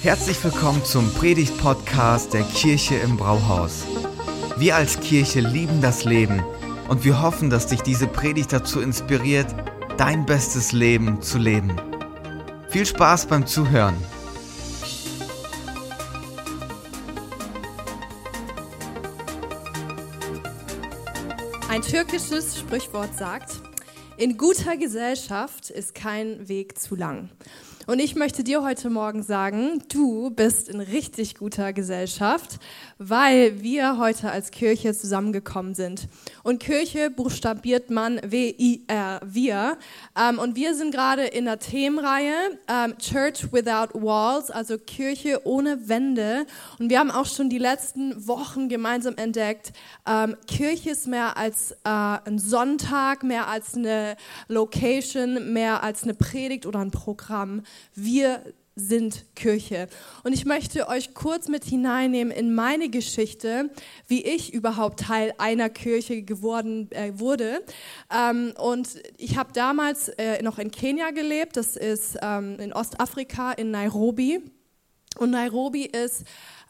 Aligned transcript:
Herzlich 0.00 0.42
willkommen 0.42 0.84
zum 0.84 1.12
Predigt-Podcast 1.14 2.32
der 2.32 2.42
Kirche 2.42 2.96
im 2.96 3.16
Brauhaus. 3.16 3.84
Wir 4.56 4.76
als 4.76 4.98
Kirche 5.00 5.40
lieben 5.40 5.80
das 5.80 6.04
Leben 6.04 6.42
und 6.88 7.04
wir 7.04 7.20
hoffen, 7.20 7.50
dass 7.50 7.66
dich 7.66 7.82
diese 7.82 8.06
Predigt 8.06 8.52
dazu 8.52 8.80
inspiriert, 8.80 9.54
dein 9.98 10.26
bestes 10.26 10.72
Leben 10.72 11.20
zu 11.22 11.38
leben. 11.38 11.76
Viel 12.68 12.86
Spaß 12.86 13.26
beim 13.26 13.46
Zuhören. 13.46 13.96
Ein 21.68 21.82
türkisches 21.82 22.58
Sprichwort 22.58 23.16
sagt, 23.16 23.60
in 24.18 24.36
guter 24.36 24.76
Gesellschaft 24.76 25.70
ist 25.70 25.94
kein 25.94 26.48
Weg 26.48 26.78
zu 26.78 26.94
lang. 26.94 27.30
Und 27.88 27.98
ich 27.98 28.14
möchte 28.14 28.44
dir 28.44 28.62
heute 28.62 28.90
Morgen 28.90 29.24
sagen, 29.24 29.82
du 29.92 30.30
bist 30.30 30.68
in 30.68 30.78
richtig 30.78 31.34
guter 31.34 31.72
Gesellschaft, 31.72 32.60
weil 32.98 33.60
wir 33.60 33.98
heute 33.98 34.30
als 34.30 34.52
Kirche 34.52 34.94
zusammengekommen 34.94 35.74
sind. 35.74 36.06
Und 36.44 36.62
Kirche 36.62 37.10
buchstabiert 37.10 37.90
man 37.90 38.20
W-I-R, 38.22 39.20
wir. 39.24 39.78
Ähm, 40.16 40.38
und 40.38 40.54
wir 40.54 40.76
sind 40.76 40.94
gerade 40.94 41.24
in 41.24 41.46
der 41.46 41.58
Themenreihe 41.58 42.34
ähm, 42.68 42.96
Church 42.98 43.52
Without 43.52 44.00
Walls, 44.00 44.52
also 44.52 44.78
Kirche 44.78 45.40
ohne 45.44 45.88
Wände. 45.88 46.46
Und 46.78 46.88
wir 46.88 47.00
haben 47.00 47.10
auch 47.10 47.26
schon 47.26 47.50
die 47.50 47.58
letzten 47.58 48.28
Wochen 48.28 48.68
gemeinsam 48.68 49.16
entdeckt, 49.16 49.72
ähm, 50.06 50.36
Kirche 50.46 50.90
ist 50.90 51.08
mehr 51.08 51.36
als 51.36 51.72
äh, 51.72 51.88
ein 51.88 52.38
Sonntag, 52.38 53.24
mehr 53.24 53.48
als 53.48 53.74
eine 53.74 54.16
Location, 54.46 55.52
mehr 55.52 55.82
als 55.82 56.04
eine 56.04 56.14
Predigt 56.14 56.64
oder 56.66 56.78
ein 56.78 56.92
Programm. 56.92 57.62
Wir 57.94 58.42
sind 58.74 59.24
Kirche. 59.34 59.88
Und 60.24 60.32
ich 60.32 60.44
möchte 60.44 60.88
euch 60.88 61.14
kurz 61.14 61.48
mit 61.48 61.64
hineinnehmen 61.64 62.32
in 62.32 62.54
meine 62.54 62.88
Geschichte, 62.88 63.70
wie 64.06 64.22
ich 64.22 64.54
überhaupt 64.54 65.00
Teil 65.00 65.34
einer 65.38 65.68
Kirche 65.68 66.22
geworden 66.22 66.90
äh, 66.92 67.12
wurde. 67.18 67.62
Ähm, 68.10 68.54
und 68.58 69.02
ich 69.18 69.36
habe 69.36 69.52
damals 69.52 70.08
äh, 70.08 70.42
noch 70.42 70.58
in 70.58 70.70
Kenia 70.70 71.10
gelebt, 71.10 71.56
das 71.56 71.76
ist 71.76 72.16
ähm, 72.22 72.58
in 72.58 72.72
Ostafrika, 72.72 73.52
in 73.52 73.70
Nairobi. 73.70 74.40
Und 75.18 75.30
Nairobi 75.30 75.84
ist 75.84 76.24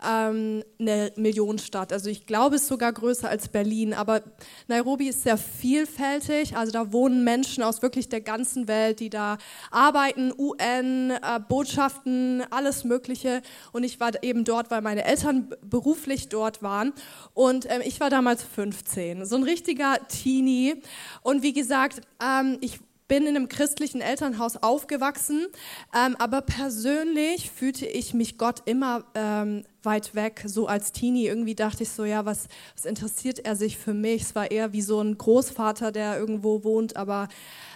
ähm, 0.04 0.64
eine 0.78 1.12
Millionenstadt. 1.16 1.92
Also 1.92 2.10
ich 2.10 2.26
glaube, 2.26 2.56
es 2.56 2.62
ist 2.62 2.68
sogar 2.68 2.92
größer 2.92 3.28
als 3.28 3.48
Berlin. 3.48 3.94
Aber 3.94 4.22
Nairobi 4.68 5.08
ist 5.08 5.22
sehr 5.22 5.38
vielfältig. 5.38 6.56
Also 6.56 6.72
da 6.72 6.92
wohnen 6.92 7.24
Menschen 7.24 7.62
aus 7.62 7.82
wirklich 7.82 8.08
der 8.08 8.20
ganzen 8.20 8.68
Welt, 8.68 9.00
die 9.00 9.10
da 9.10 9.38
arbeiten, 9.70 10.32
UN, 10.36 11.10
äh, 11.10 11.40
Botschaften, 11.48 12.42
alles 12.50 12.84
Mögliche. 12.84 13.42
Und 13.72 13.84
ich 13.84 14.00
war 14.00 14.10
eben 14.22 14.44
dort, 14.44 14.70
weil 14.70 14.82
meine 14.82 15.04
Eltern 15.04 15.54
beruflich 15.62 16.28
dort 16.28 16.62
waren. 16.62 16.92
Und 17.34 17.70
ähm, 17.70 17.82
ich 17.84 18.00
war 18.00 18.10
damals 18.10 18.42
15, 18.42 19.24
so 19.24 19.36
ein 19.36 19.42
richtiger 19.44 19.98
Teenie. 20.08 20.82
Und 21.22 21.42
wie 21.42 21.52
gesagt, 21.52 22.00
ähm, 22.20 22.58
ich 22.60 22.80
bin 23.12 23.26
in 23.26 23.36
einem 23.36 23.50
christlichen 23.50 24.00
Elternhaus 24.00 24.56
aufgewachsen, 24.56 25.46
ähm, 25.94 26.16
aber 26.18 26.40
persönlich 26.40 27.50
fühlte 27.50 27.84
ich 27.84 28.14
mich 28.14 28.38
Gott 28.38 28.62
immer 28.64 29.04
ähm, 29.14 29.64
weit 29.82 30.14
weg, 30.14 30.42
so 30.46 30.66
als 30.66 30.92
Teenie. 30.92 31.26
Irgendwie 31.26 31.54
dachte 31.54 31.82
ich 31.82 31.90
so, 31.90 32.06
ja, 32.06 32.24
was, 32.24 32.48
was 32.74 32.86
interessiert 32.86 33.40
er 33.40 33.54
sich 33.54 33.76
für 33.76 33.92
mich? 33.92 34.22
Es 34.22 34.34
war 34.34 34.50
eher 34.50 34.72
wie 34.72 34.80
so 34.80 34.98
ein 34.98 35.18
Großvater, 35.18 35.92
der 35.92 36.18
irgendwo 36.18 36.64
wohnt, 36.64 36.96
aber 36.96 37.28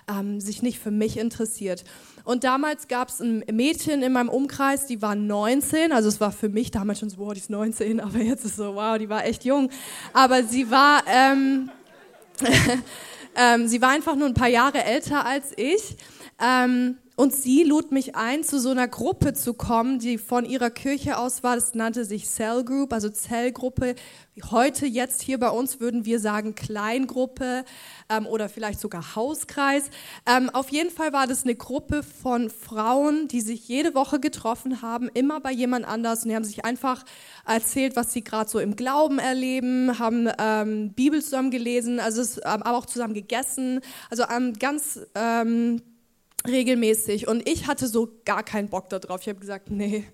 ähm, 0.09 0.41
sich 0.41 0.63
nicht 0.63 0.79
für 0.79 0.91
mich 0.91 1.19
interessiert. 1.19 1.85
Und 2.25 2.43
damals 2.43 2.89
gab 2.89 3.11
es 3.11 3.21
ein 3.21 3.45
Mädchen 3.53 4.03
in 4.03 4.15
meinem 4.15 4.31
Umkreis, 4.31 4.87
die 4.87 5.03
war 5.03 5.15
19, 5.15 5.93
also 5.93 6.09
es 6.09 6.19
war 6.19 6.33
für 6.33 6.49
mich 6.49 6.71
damals 6.71 7.01
schon 7.01 7.11
so, 7.11 7.19
wow, 7.19 7.35
die 7.35 7.41
ist 7.41 7.51
19, 7.51 8.01
aber 8.01 8.21
jetzt 8.21 8.47
ist 8.47 8.57
so, 8.57 8.75
wow, 8.77 8.97
die 8.97 9.11
war 9.11 9.27
echt 9.27 9.45
jung. 9.45 9.69
Aber 10.15 10.45
sie 10.45 10.71
war... 10.71 11.03
Ähm, 11.07 11.69
Ähm, 13.37 13.69
sie 13.69 13.83
war 13.83 13.91
einfach 13.91 14.17
nur 14.17 14.27
ein 14.27 14.35
paar 14.35 14.49
Jahre 14.49 14.83
älter 14.83 15.27
als 15.27 15.53
ich. 15.57 15.97
Ähm, 16.41 16.97
und 17.17 17.35
sie 17.35 17.65
lud 17.65 17.93
mich 17.93 18.15
ein, 18.15 18.45
zu 18.45 18.61
so 18.61 18.71
einer 18.71 18.89
Gruppe 18.89 19.33
zu 19.33 19.55
kommen, 19.55 19.99
die 19.99 20.19
von 20.19 20.45
ihrer 20.45 20.69
Kirche 20.69 21.17
aus 21.17 21.43
war. 21.43 21.55
Das 21.55 21.75
nannte 21.75 22.05
sich 22.05 22.29
Cell 22.29 22.63
Group, 22.63 22.93
also 22.93 23.09
Zellgruppe. 23.09 23.95
Heute, 24.51 24.85
jetzt 24.85 25.23
hier 25.23 25.41
bei 25.41 25.49
uns 25.49 25.81
würden 25.81 26.05
wir 26.05 26.21
sagen 26.21 26.55
Kleingruppe 26.55 27.65
ähm, 28.11 28.27
oder 28.27 28.51
vielleicht 28.51 28.81
sogar 28.81 29.17
Hauskreis. 29.17 29.85
Ähm, 30.27 30.51
auf 30.51 30.69
jeden 30.69 30.91
Fall 30.91 31.15
war 31.15 31.27
das 31.27 31.45
eine 31.45 31.55
Gruppe 31.55 32.03
von 32.03 32.51
Frauen, 32.51 33.29
die 33.29 33.41
sich 33.41 33.67
jede 33.67 33.95
Woche 33.95 34.21
getroffen 34.21 34.83
haben, 34.83 35.09
immer 35.15 35.41
bei 35.41 35.53
jemand 35.53 35.87
anders. 35.87 36.23
Und 36.23 36.29
die 36.29 36.37
haben 36.37 36.45
sich 36.45 36.67
einfach 36.67 37.03
erzählt, 37.47 37.97
was 37.97 38.13
sie 38.13 38.25
gerade 38.25 38.51
so 38.51 38.59
im 38.59 38.77
Glauben 38.77 39.19
erleben, 39.19 39.99
haben 39.99 40.29
ähm, 40.39 40.93
Bibel 40.93 41.23
zusammen 41.23 41.51
gelesen, 41.51 41.99
also 41.99 42.21
es, 42.21 42.37
ähm, 42.37 42.63
aber 42.63 42.77
auch 42.77 42.85
zusammen 42.85 43.15
gegessen. 43.15 43.81
Also 44.11 44.25
ähm, 44.31 44.53
ganz 44.59 45.01
ähm, 45.15 45.81
regelmäßig 46.47 47.29
und 47.29 47.49
ich 47.49 47.67
hatte 47.67 47.87
so 47.89 48.09
gar 48.25 48.43
keinen 48.43 48.69
Bock 48.69 48.89
darauf. 48.89 49.21
Ich 49.23 49.29
habe 49.29 49.41
gesagt, 49.41 49.71
nee. 49.71 50.05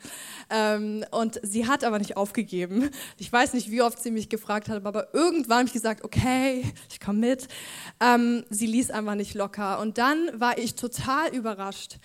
Ähm, 0.50 1.04
und 1.10 1.40
sie 1.42 1.66
hat 1.66 1.84
aber 1.84 1.98
nicht 1.98 2.16
aufgegeben. 2.16 2.90
Ich 3.18 3.32
weiß 3.32 3.54
nicht, 3.54 3.70
wie 3.70 3.82
oft 3.82 4.02
sie 4.02 4.10
mich 4.10 4.28
gefragt 4.28 4.68
hat, 4.68 4.84
aber 4.84 5.14
irgendwann 5.14 5.58
habe 5.58 5.66
ich 5.66 5.72
gesagt, 5.72 6.04
okay, 6.04 6.64
ich 6.90 7.00
komme 7.00 7.18
mit. 7.18 7.48
Ähm, 8.00 8.44
sie 8.50 8.66
ließ 8.66 8.90
einfach 8.90 9.14
nicht 9.14 9.34
locker. 9.34 9.80
Und 9.80 9.98
dann 9.98 10.28
war 10.34 10.58
ich 10.58 10.74
total 10.74 11.34
überrascht, 11.34 11.98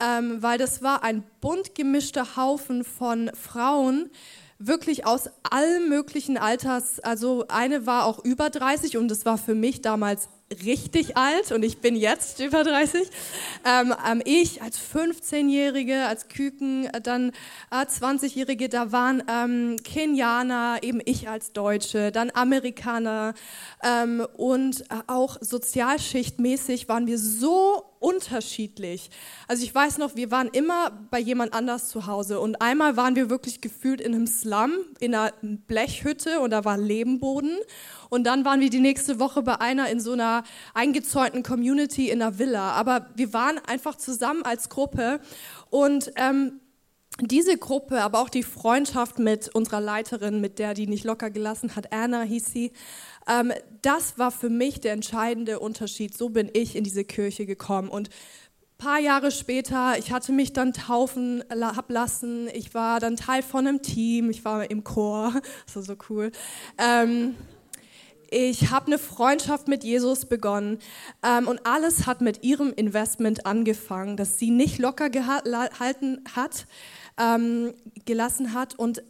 ähm, 0.00 0.42
weil 0.42 0.58
das 0.58 0.82
war 0.82 1.02
ein 1.02 1.24
bunt 1.40 1.74
gemischter 1.74 2.36
Haufen 2.36 2.84
von 2.84 3.30
Frauen, 3.34 4.10
wirklich 4.58 5.06
aus 5.06 5.28
allen 5.42 5.88
möglichen 5.88 6.38
Alters. 6.38 7.00
Also 7.00 7.46
eine 7.48 7.86
war 7.86 8.06
auch 8.06 8.24
über 8.24 8.50
30 8.50 8.96
und 8.96 9.08
das 9.08 9.24
war 9.24 9.38
für 9.38 9.54
mich 9.54 9.82
damals 9.82 10.28
richtig 10.64 11.16
alt 11.16 11.50
und 11.50 11.64
ich 11.64 11.78
bin 11.78 11.96
jetzt 11.96 12.40
über 12.40 12.62
30. 12.62 13.08
Ähm, 13.64 13.94
ähm, 14.08 14.22
ich 14.24 14.62
als 14.62 14.78
15-Jährige, 14.78 16.06
als 16.06 16.28
Küken, 16.28 16.86
äh, 16.86 17.00
dann 17.00 17.32
äh, 17.72 17.84
20-Jährige, 17.84 18.68
da 18.68 18.92
waren 18.92 19.22
ähm, 19.28 19.76
Kenianer, 19.82 20.78
eben 20.82 21.00
ich 21.04 21.28
als 21.28 21.52
Deutsche, 21.52 22.12
dann 22.12 22.30
Amerikaner 22.32 23.34
ähm, 23.82 24.24
und 24.36 24.82
äh, 24.82 25.02
auch 25.08 25.36
sozialschichtmäßig 25.40 26.88
waren 26.88 27.08
wir 27.08 27.18
so 27.18 27.82
unterschiedlich. 28.00 29.10
Also 29.48 29.64
ich 29.64 29.74
weiß 29.74 29.98
noch, 29.98 30.16
wir 30.16 30.30
waren 30.30 30.48
immer 30.48 30.90
bei 31.10 31.18
jemand 31.18 31.52
anders 31.54 31.88
zu 31.88 32.06
Hause 32.06 32.40
und 32.40 32.60
einmal 32.60 32.96
waren 32.96 33.16
wir 33.16 33.30
wirklich 33.30 33.60
gefühlt 33.60 34.00
in 34.00 34.14
einem 34.14 34.26
Slum, 34.26 34.72
in 35.00 35.14
einer 35.14 35.32
Blechhütte 35.42 36.40
und 36.40 36.50
da 36.50 36.64
war 36.64 36.78
Lehmboden 36.78 37.56
und 38.08 38.24
dann 38.24 38.44
waren 38.44 38.60
wir 38.60 38.70
die 38.70 38.80
nächste 38.80 39.18
Woche 39.18 39.42
bei 39.42 39.60
einer 39.60 39.88
in 39.88 40.00
so 40.00 40.12
einer 40.12 40.44
eingezäunten 40.74 41.42
Community 41.42 42.10
in 42.10 42.22
einer 42.22 42.38
Villa. 42.38 42.72
Aber 42.72 43.10
wir 43.14 43.32
waren 43.32 43.58
einfach 43.66 43.96
zusammen 43.96 44.42
als 44.44 44.68
Gruppe 44.68 45.20
und 45.70 46.12
ähm, 46.16 46.60
diese 47.20 47.56
Gruppe, 47.56 48.02
aber 48.02 48.20
auch 48.20 48.28
die 48.28 48.42
Freundschaft 48.42 49.18
mit 49.18 49.48
unserer 49.54 49.80
Leiterin, 49.80 50.40
mit 50.40 50.58
der 50.58 50.74
die 50.74 50.86
nicht 50.86 51.04
locker 51.04 51.30
gelassen 51.30 51.74
hat, 51.74 51.92
Anna 51.92 52.22
hieß 52.22 52.52
sie, 52.52 52.72
ähm, 53.28 53.52
das 53.82 54.18
war 54.18 54.30
für 54.30 54.50
mich 54.50 54.80
der 54.80 54.92
entscheidende 54.92 55.58
Unterschied. 55.60 56.16
So 56.16 56.28
bin 56.28 56.50
ich 56.52 56.76
in 56.76 56.84
diese 56.84 57.04
Kirche 57.04 57.46
gekommen 57.46 57.88
und 57.88 58.10
paar 58.78 58.98
Jahre 58.98 59.30
später, 59.30 59.98
ich 59.98 60.12
hatte 60.12 60.32
mich 60.32 60.52
dann 60.52 60.72
taufen 60.72 61.42
lassen. 61.88 62.48
Ich 62.52 62.74
war 62.74 63.00
dann 63.00 63.16
Teil 63.16 63.42
von 63.42 63.66
einem 63.66 63.82
Team. 63.82 64.30
Ich 64.30 64.44
war 64.44 64.70
im 64.70 64.84
Chor. 64.84 65.32
Das 65.66 65.76
war 65.76 65.82
so 65.82 65.96
cool. 66.10 66.30
Ähm, 66.78 67.34
ich 68.30 68.70
habe 68.70 68.86
eine 68.86 68.98
Freundschaft 68.98 69.68
mit 69.68 69.84
Jesus 69.84 70.26
begonnen 70.26 70.78
ähm, 71.22 71.46
und 71.46 71.64
alles 71.64 72.06
hat 72.06 72.20
mit 72.20 72.42
ihrem 72.42 72.72
Investment 72.72 73.46
angefangen, 73.46 74.16
das 74.16 74.38
sie 74.38 74.50
nicht 74.50 74.78
locker 74.78 75.10
gehalten 75.10 76.24
hat, 76.34 76.66
ähm, 77.18 77.72
gelassen 78.04 78.52
hat 78.52 78.78
und 78.78 79.02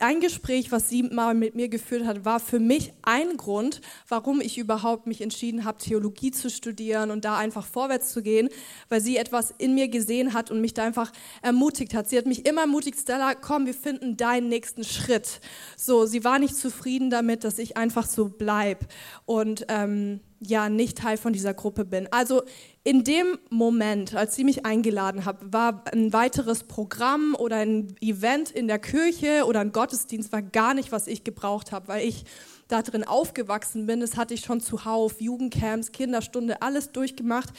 ein 0.00 0.20
Gespräch, 0.20 0.72
was 0.72 0.88
sie 0.88 1.02
mal 1.02 1.34
mit 1.34 1.54
mir 1.54 1.68
geführt 1.68 2.04
hat, 2.04 2.24
war 2.24 2.40
für 2.40 2.58
mich 2.58 2.92
ein 3.02 3.36
Grund, 3.36 3.80
warum 4.08 4.40
ich 4.40 4.58
überhaupt 4.58 5.06
mich 5.06 5.20
entschieden 5.20 5.64
habe, 5.64 5.78
Theologie 5.78 6.30
zu 6.30 6.50
studieren 6.50 7.10
und 7.10 7.24
da 7.24 7.36
einfach 7.36 7.66
vorwärts 7.66 8.12
zu 8.12 8.22
gehen, 8.22 8.48
weil 8.88 9.00
sie 9.00 9.16
etwas 9.16 9.52
in 9.58 9.74
mir 9.74 9.88
gesehen 9.88 10.32
hat 10.34 10.50
und 10.50 10.60
mich 10.60 10.74
da 10.74 10.84
einfach 10.84 11.12
ermutigt 11.42 11.94
hat. 11.94 12.08
Sie 12.08 12.18
hat 12.18 12.26
mich 12.26 12.46
immer 12.46 12.62
ermutigt, 12.62 12.98
Stella, 12.98 13.34
komm, 13.34 13.66
wir 13.66 13.74
finden 13.74 14.16
deinen 14.16 14.48
nächsten 14.48 14.84
Schritt. 14.84 15.40
So, 15.76 16.06
sie 16.06 16.24
war 16.24 16.38
nicht 16.38 16.56
zufrieden 16.56 17.10
damit, 17.10 17.44
dass 17.44 17.58
ich 17.58 17.76
einfach 17.76 18.06
so 18.06 18.28
bleib 18.28 18.86
und 19.26 19.66
ähm, 19.68 20.20
ja 20.46 20.68
nicht 20.68 20.98
Teil 20.98 21.16
von 21.16 21.32
dieser 21.32 21.54
Gruppe 21.54 21.84
bin. 21.84 22.08
Also 22.10 22.42
in 22.82 23.04
dem 23.04 23.38
Moment, 23.50 24.14
als 24.14 24.36
sie 24.36 24.44
mich 24.44 24.66
eingeladen 24.66 25.24
hat, 25.24 25.52
war 25.52 25.84
ein 25.92 26.12
weiteres 26.12 26.64
Programm 26.64 27.34
oder 27.38 27.56
ein 27.56 27.96
Event 28.00 28.50
in 28.50 28.68
der 28.68 28.78
Kirche 28.78 29.44
oder 29.46 29.60
ein 29.60 29.72
Gottesdienst 29.72 30.32
war 30.32 30.42
gar 30.42 30.74
nicht, 30.74 30.92
was 30.92 31.06
ich 31.06 31.24
gebraucht 31.24 31.72
habe, 31.72 31.88
weil 31.88 32.06
ich 32.06 32.24
da 32.68 32.82
drin 32.82 33.04
aufgewachsen 33.04 33.86
bin. 33.86 34.00
Das 34.00 34.16
hatte 34.16 34.34
ich 34.34 34.40
schon 34.40 34.60
zuhauf, 34.60 35.20
Jugendcamps, 35.20 35.92
Kinderstunde, 35.92 36.62
alles 36.62 36.92
durchgemacht. 36.92 37.50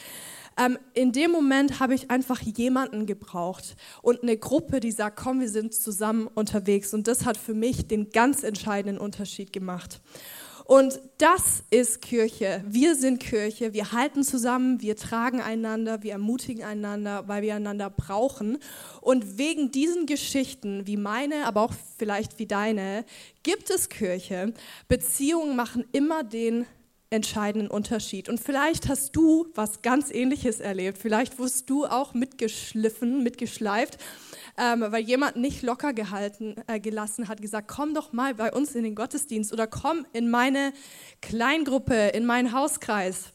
Ähm, 0.58 0.78
in 0.94 1.12
dem 1.12 1.30
Moment 1.32 1.80
habe 1.80 1.94
ich 1.94 2.10
einfach 2.10 2.40
jemanden 2.40 3.04
gebraucht 3.06 3.76
und 4.00 4.22
eine 4.22 4.38
Gruppe, 4.38 4.80
die 4.80 4.90
sagt, 4.90 5.18
komm, 5.18 5.40
wir 5.40 5.50
sind 5.50 5.74
zusammen 5.74 6.28
unterwegs. 6.28 6.94
Und 6.94 7.08
das 7.08 7.26
hat 7.26 7.36
für 7.36 7.54
mich 7.54 7.86
den 7.88 8.10
ganz 8.10 8.42
entscheidenden 8.42 8.98
Unterschied 8.98 9.52
gemacht. 9.52 10.00
Und 10.66 11.00
das 11.18 11.62
ist 11.70 12.02
Kirche. 12.02 12.60
Wir 12.66 12.96
sind 12.96 13.20
Kirche. 13.20 13.72
Wir 13.72 13.92
halten 13.92 14.24
zusammen, 14.24 14.82
wir 14.82 14.96
tragen 14.96 15.40
einander, 15.40 16.02
wir 16.02 16.10
ermutigen 16.10 16.64
einander, 16.64 17.28
weil 17.28 17.42
wir 17.42 17.54
einander 17.54 17.88
brauchen. 17.88 18.58
Und 19.00 19.38
wegen 19.38 19.70
diesen 19.70 20.06
Geschichten, 20.06 20.84
wie 20.88 20.96
meine, 20.96 21.46
aber 21.46 21.60
auch 21.60 21.72
vielleicht 21.98 22.40
wie 22.40 22.46
deine, 22.46 23.04
gibt 23.44 23.70
es 23.70 23.88
Kirche. 23.88 24.54
Beziehungen 24.88 25.54
machen 25.54 25.84
immer 25.92 26.24
den 26.24 26.66
entscheidenden 27.16 27.68
Unterschied. 27.68 28.28
Und 28.28 28.38
vielleicht 28.38 28.88
hast 28.88 29.16
du 29.16 29.48
was 29.54 29.82
ganz 29.82 30.10
Ähnliches 30.12 30.60
erlebt. 30.60 30.98
Vielleicht 30.98 31.38
wurdest 31.38 31.68
du 31.68 31.86
auch 31.86 32.14
mitgeschliffen, 32.14 33.22
mitgeschleift 33.22 33.98
ähm, 34.58 34.84
weil 34.88 35.02
jemand 35.02 35.36
nicht 35.36 35.62
locker 35.62 35.92
gehalten, 35.92 36.56
äh, 36.66 36.80
gelassen 36.80 37.28
hat, 37.28 37.42
gesagt, 37.42 37.68
komm 37.68 37.94
doch 37.94 38.12
mal 38.12 38.34
bei 38.34 38.52
uns 38.52 38.74
in 38.74 38.84
den 38.84 38.94
Gottesdienst 38.94 39.52
oder 39.52 39.66
komm 39.66 40.06
in 40.12 40.30
meine 40.30 40.72
Kleingruppe, 41.20 42.08
in 42.08 42.26
meinen 42.26 42.52
Hauskreis. 42.52 43.32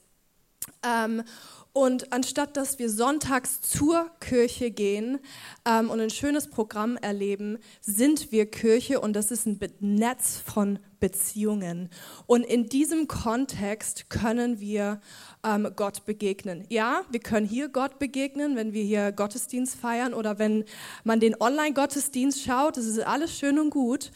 Ähm, 0.83 1.24
und 1.73 2.12
anstatt 2.12 2.57
dass 2.57 2.79
wir 2.79 2.89
sonntags 2.89 3.62
zur 3.62 4.09
Kirche 4.19 4.71
gehen 4.71 5.19
ähm, 5.65 5.89
und 5.89 6.00
ein 6.00 6.09
schönes 6.09 6.50
Programm 6.50 6.97
erleben, 6.97 7.57
sind 7.79 8.31
wir 8.31 8.45
Kirche 8.45 9.00
und 9.00 9.13
das 9.13 9.31
ist 9.31 9.45
ein 9.45 9.59
Netz 9.79 10.38
von 10.38 10.79
Beziehungen. 11.00 11.89
Und 12.27 12.44
in 12.44 12.68
diesem 12.68 13.07
Kontext 13.07 14.09
können 14.09 14.59
wir 14.59 15.01
ähm, 15.44 15.68
Gott 15.75 16.06
begegnen. 16.06 16.65
Ja, 16.69 17.01
wir 17.09 17.19
können 17.19 17.47
hier 17.47 17.69
Gott 17.69 18.00
begegnen, 18.00 18.56
wenn 18.56 18.73
wir 18.73 18.83
hier 18.83 19.12
Gottesdienst 19.12 19.75
feiern 19.75 20.13
oder 20.13 20.39
wenn 20.39 20.65
man 21.03 21.19
den 21.19 21.39
Online-Gottesdienst 21.39 22.44
schaut. 22.44 22.77
Das 22.77 22.85
ist 22.85 23.00
alles 23.00 23.35
schön 23.38 23.59
und 23.59 23.69
gut. 23.69 24.12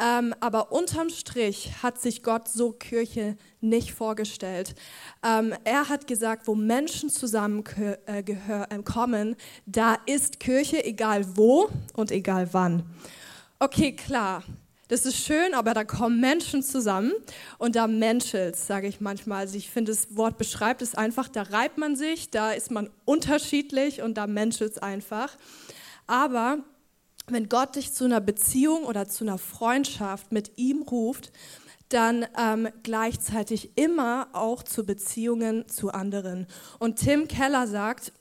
Ähm, 0.00 0.34
aber 0.40 0.72
unterm 0.72 1.10
Strich 1.10 1.82
hat 1.82 2.00
sich 2.00 2.22
Gott 2.22 2.48
so 2.48 2.72
Kirche 2.72 3.36
nicht 3.60 3.92
vorgestellt. 3.92 4.74
Ähm, 5.22 5.52
er 5.64 5.90
hat 5.90 6.06
gesagt, 6.06 6.46
wo 6.46 6.54
Menschen 6.54 7.10
zusammenkommen, 7.10 7.98
äh, 8.06 9.32
äh, 9.32 9.36
da 9.66 9.98
ist 10.06 10.40
Kirche, 10.40 10.82
egal 10.84 11.36
wo 11.36 11.68
und 11.94 12.10
egal 12.10 12.48
wann. 12.52 12.84
Okay, 13.58 13.92
klar. 13.92 14.42
Das 14.88 15.04
ist 15.04 15.18
schön, 15.18 15.54
aber 15.54 15.72
da 15.72 15.84
kommen 15.84 16.18
Menschen 16.18 16.64
zusammen 16.64 17.12
und 17.58 17.76
da 17.76 17.86
menschelt 17.86 18.56
sage 18.56 18.88
ich 18.88 19.00
manchmal. 19.00 19.40
Also 19.40 19.56
ich 19.56 19.70
finde, 19.70 19.92
das 19.92 20.16
Wort 20.16 20.36
beschreibt 20.36 20.82
es 20.82 20.96
einfach, 20.96 21.28
da 21.28 21.42
reibt 21.42 21.78
man 21.78 21.94
sich, 21.94 22.30
da 22.30 22.50
ist 22.50 22.72
man 22.72 22.90
unterschiedlich 23.04 24.02
und 24.02 24.14
da 24.14 24.26
menschelt 24.26 24.72
es 24.72 24.78
einfach. 24.78 25.36
Aber 26.08 26.58
wenn 27.32 27.48
Gott 27.48 27.76
dich 27.76 27.92
zu 27.92 28.04
einer 28.04 28.20
Beziehung 28.20 28.84
oder 28.84 29.08
zu 29.08 29.24
einer 29.24 29.38
Freundschaft 29.38 30.32
mit 30.32 30.52
ihm 30.56 30.82
ruft, 30.82 31.32
dann 31.88 32.26
ähm, 32.38 32.68
gleichzeitig 32.82 33.76
immer 33.76 34.28
auch 34.32 34.62
zu 34.62 34.86
Beziehungen 34.86 35.68
zu 35.68 35.90
anderen. 35.90 36.46
Und 36.78 36.96
Tim 36.96 37.26
Keller 37.28 37.66
sagt, 37.66 38.12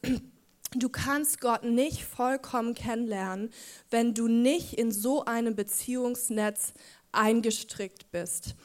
du 0.76 0.90
kannst 0.90 1.40
Gott 1.40 1.64
nicht 1.64 2.04
vollkommen 2.04 2.74
kennenlernen, 2.74 3.52
wenn 3.90 4.14
du 4.14 4.28
nicht 4.28 4.74
in 4.74 4.92
so 4.92 5.26
einem 5.26 5.56
Beziehungsnetz 5.56 6.74
eingestrickt 7.12 8.12
bist. 8.12 8.56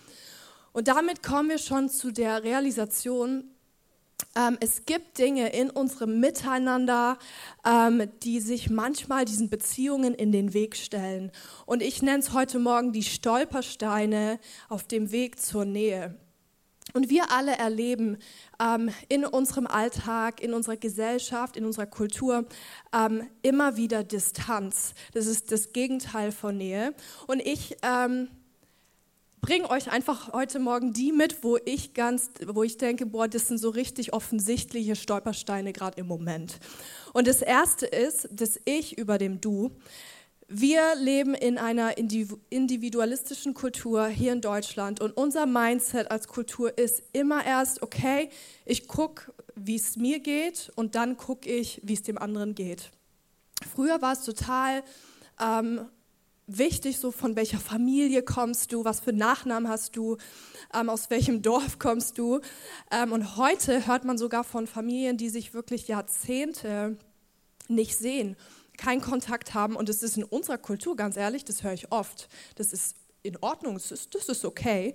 Und 0.73 0.88
damit 0.88 1.23
kommen 1.23 1.50
wir 1.50 1.58
schon 1.58 1.88
zu 1.88 2.11
der 2.11 2.43
Realisation, 2.43 3.53
ähm, 4.36 4.56
es 4.60 4.86
gibt 4.86 5.18
Dinge 5.18 5.50
in 5.50 5.70
unserem 5.70 6.20
Miteinander, 6.20 7.18
ähm, 7.64 8.08
die 8.22 8.40
sich 8.40 8.70
manchmal 8.70 9.24
diesen 9.24 9.48
Beziehungen 9.48 10.14
in 10.14 10.32
den 10.32 10.54
Weg 10.54 10.76
stellen. 10.76 11.30
Und 11.66 11.82
ich 11.82 12.02
nenne 12.02 12.18
es 12.18 12.32
heute 12.32 12.58
Morgen 12.58 12.92
die 12.92 13.02
Stolpersteine 13.02 14.38
auf 14.68 14.84
dem 14.84 15.10
Weg 15.12 15.40
zur 15.40 15.64
Nähe. 15.64 16.18
Und 16.92 17.10
wir 17.10 17.32
alle 17.32 17.56
erleben 17.56 18.18
ähm, 18.60 18.90
in 19.08 19.24
unserem 19.24 19.66
Alltag, 19.66 20.40
in 20.40 20.52
unserer 20.52 20.76
Gesellschaft, 20.76 21.56
in 21.56 21.64
unserer 21.64 21.86
Kultur 21.86 22.46
ähm, 22.92 23.26
immer 23.42 23.76
wieder 23.76 24.04
Distanz. 24.04 24.94
Das 25.12 25.26
ist 25.26 25.50
das 25.50 25.72
Gegenteil 25.72 26.30
von 26.30 26.56
Nähe. 26.56 26.94
Und 27.26 27.40
ich 27.40 27.76
ähm, 27.82 28.28
bringe 29.44 29.69
euch 29.69 29.91
einfach 29.93 30.32
heute 30.32 30.58
Morgen 30.58 30.94
die 30.94 31.12
mit, 31.12 31.44
wo 31.44 31.58
ich 31.67 31.93
ganz, 31.93 32.31
wo 32.46 32.62
ich 32.62 32.79
denke, 32.79 33.05
boah, 33.05 33.29
das 33.29 33.49
sind 33.49 33.58
so 33.58 33.69
richtig 33.69 34.14
offensichtliche 34.14 34.96
Stolpersteine 34.96 35.75
gerade 35.75 36.00
im 36.00 36.06
Moment. 36.06 36.58
Und 37.12 37.26
das 37.26 37.43
erste 37.43 37.85
ist, 37.85 38.26
dass 38.32 38.58
ich 38.64 38.96
über 38.96 39.19
dem 39.19 39.43
Du. 39.43 39.70
Wir 40.49 40.94
leben 40.96 41.35
in 41.35 41.58
einer 41.58 41.99
individualistischen 41.99 43.52
Kultur 43.52 44.06
hier 44.06 44.32
in 44.32 44.41
Deutschland 44.41 45.02
und 45.02 45.14
unser 45.14 45.44
Mindset 45.44 46.11
als 46.11 46.26
Kultur 46.26 46.79
ist 46.79 47.02
immer 47.12 47.44
erst, 47.44 47.82
okay, 47.82 48.31
ich 48.64 48.88
gucke, 48.88 49.31
wie 49.55 49.76
es 49.76 49.99
mir 49.99 50.20
geht 50.20 50.73
und 50.75 50.94
dann 50.94 51.19
gucke 51.19 51.50
ich, 51.50 51.82
wie 51.85 51.93
es 51.93 52.02
dem 52.02 52.17
anderen 52.17 52.55
geht. 52.55 52.93
Früher 53.75 54.00
war 54.00 54.14
es 54.14 54.25
total 54.25 54.82
ähm, 55.38 55.87
wichtig, 56.46 56.99
so 56.99 57.11
von 57.11 57.37
welcher 57.37 57.58
Familie 57.58 58.23
kommst 58.23 58.73
du, 58.73 58.85
was 58.85 59.00
für 59.00 59.12
Nachnamen 59.12 59.69
hast 59.69 59.96
du, 59.96 60.17
ähm, 60.75 60.91
aus 60.91 61.11
welchem 61.11 61.43
Dorf 61.43 61.79
kommst 61.79 62.19
du. 62.19 62.41
Ähm, 62.91 63.12
und 63.12 63.37
heute 63.37 63.87
hört 63.87 64.05
man 64.05 64.19
sogar 64.19 64.44
von 64.44 64.67
Familien, 64.67 65.17
die 65.17 65.29
sich 65.29 65.55
wirklich 65.55 65.88
Jahrzehnte 65.88 66.99
nicht 67.69 67.96
sehen, 67.96 68.37
keinen 68.76 69.00
Kontakt 69.00 69.55
haben. 69.55 69.76
Und 69.76 69.88
das 69.88 70.02
ist 70.02 70.17
in 70.17 70.25
unserer 70.25 70.58
Kultur, 70.58 70.96
ganz 70.96 71.17
ehrlich, 71.17 71.44
das 71.44 71.62
höre 71.62 71.73
ich 71.73 71.93
oft. 71.93 72.29
Das 72.56 72.73
ist 72.73 72.96
in 73.24 73.38
Ordnung, 73.38 73.74
das 73.74 73.90
ist, 73.90 74.14
das 74.14 74.28
ist 74.28 74.44
okay, 74.44 74.94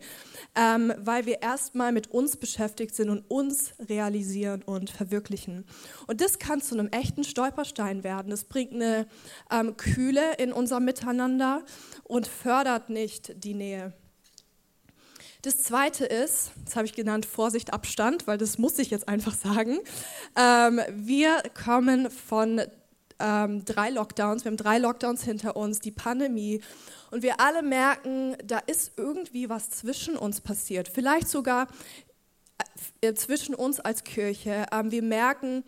ähm, 0.55 0.93
weil 0.99 1.25
wir 1.25 1.41
erstmal 1.41 1.91
mit 1.91 2.11
uns 2.11 2.37
beschäftigt 2.37 2.93
sind 2.93 3.09
und 3.09 3.21
uns 3.27 3.73
realisieren 3.89 4.61
und 4.61 4.91
verwirklichen. 4.91 5.65
Und 6.05 6.21
das 6.21 6.37
kann 6.37 6.61
zu 6.61 6.75
einem 6.75 6.89
echten 6.89 7.23
Stolperstein 7.23 8.03
werden. 8.03 8.29
Das 8.29 8.43
bringt 8.43 8.73
eine 8.73 9.07
ähm, 9.51 9.75
Kühle 9.77 10.35
in 10.37 10.53
unser 10.53 10.79
Miteinander 10.79 11.63
und 12.03 12.27
fördert 12.27 12.89
nicht 12.89 13.43
die 13.43 13.55
Nähe. 13.55 13.93
Das 15.41 15.63
zweite 15.63 16.05
ist, 16.05 16.51
das 16.65 16.75
habe 16.75 16.85
ich 16.85 16.93
genannt, 16.93 17.25
Vorsicht, 17.25 17.73
Abstand, 17.73 18.27
weil 18.27 18.37
das 18.37 18.59
muss 18.59 18.77
ich 18.77 18.91
jetzt 18.91 19.07
einfach 19.07 19.33
sagen. 19.33 19.79
Ähm, 20.35 20.81
wir 20.91 21.41
kommen 21.63 22.11
von 22.11 22.61
ähm, 23.19 23.65
drei 23.65 23.89
Lockdowns, 23.89 24.43
wir 24.43 24.51
haben 24.51 24.57
drei 24.57 24.77
Lockdowns 24.77 25.23
hinter 25.23 25.55
uns, 25.55 25.79
die 25.79 25.91
Pandemie 25.91 26.61
und 27.11 27.23
wir 27.23 27.39
alle 27.39 27.61
merken, 27.61 28.35
da 28.43 28.59
ist 28.59 28.93
irgendwie 28.97 29.49
was 29.49 29.69
zwischen 29.69 30.15
uns 30.15 30.41
passiert. 30.41 30.87
Vielleicht 30.87 31.27
sogar 31.27 31.67
äh, 33.01 33.13
zwischen 33.13 33.55
uns 33.55 33.79
als 33.79 34.03
Kirche. 34.03 34.65
Ähm, 34.71 34.91
wir 34.91 35.01
merken, 35.01 35.63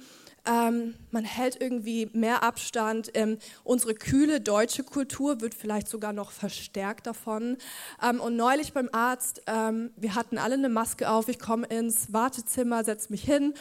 ähm, 0.46 0.96
man 1.12 1.24
hält 1.24 1.62
irgendwie 1.62 2.10
mehr 2.14 2.44
Abstand. 2.44 3.12
Ähm, 3.14 3.38
unsere 3.64 3.94
kühle 3.94 4.42
deutsche 4.42 4.84
Kultur 4.84 5.42
wird 5.42 5.54
vielleicht 5.54 5.88
sogar 5.88 6.14
noch 6.14 6.32
verstärkt 6.32 7.06
davon. 7.06 7.58
Und 8.02 8.36
neulich 8.36 8.74
beim 8.74 8.90
Arzt, 8.92 9.42
wir 9.46 10.16
hatten 10.16 10.40
alle 10.40 10.56
eine 10.56 10.70
Maske 10.70 11.12
auf. 11.12 11.28
Ich 11.28 11.38
komme 11.38 11.68
ins 11.68 12.12
Wartezimmer, 12.12 12.84
setze 12.84 13.12
mich 13.12 13.24
hin 13.24 13.54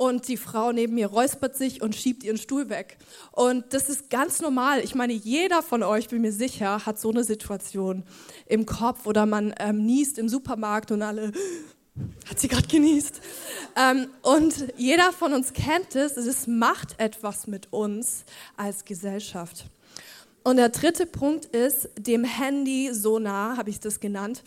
und 0.00 0.28
die 0.28 0.38
Frau 0.38 0.72
neben 0.72 0.94
mir 0.94 1.08
räuspert 1.08 1.54
sich 1.54 1.82
und 1.82 1.94
schiebt 1.94 2.24
ihren 2.24 2.38
Stuhl 2.38 2.70
weg. 2.70 2.96
Und 3.32 3.74
das 3.74 3.90
ist 3.90 4.08
ganz 4.08 4.40
normal. 4.40 4.80
Ich 4.82 4.94
meine, 4.94 5.12
jeder 5.12 5.62
von 5.62 5.82
euch, 5.82 6.08
bin 6.08 6.22
mir 6.22 6.32
sicher, 6.32 6.86
hat 6.86 6.98
so 6.98 7.10
eine 7.10 7.22
Situation 7.22 8.04
im 8.46 8.64
Kopf 8.64 9.06
oder 9.06 9.26
man 9.26 9.52
ähm, 9.58 9.84
niest 9.84 10.16
im 10.16 10.30
Supermarkt 10.30 10.90
und 10.90 11.02
alle, 11.02 11.32
hat 12.26 12.40
sie 12.40 12.48
gerade 12.48 12.66
genießt. 12.66 13.20
Ähm, 13.76 14.06
und 14.22 14.72
jeder 14.78 15.12
von 15.12 15.34
uns 15.34 15.52
kennt 15.52 15.94
es, 15.94 16.16
es 16.16 16.46
macht 16.46 16.98
etwas 16.98 17.46
mit 17.46 17.70
uns 17.70 18.24
als 18.56 18.86
Gesellschaft. 18.86 19.66
Und 20.44 20.56
der 20.56 20.70
dritte 20.70 21.04
Punkt 21.04 21.44
ist, 21.44 21.90
dem 21.98 22.24
Handy 22.24 22.88
so 22.94 23.18
nah, 23.18 23.58
habe 23.58 23.68
ich 23.68 23.80
das 23.80 24.00
genannt, 24.00 24.44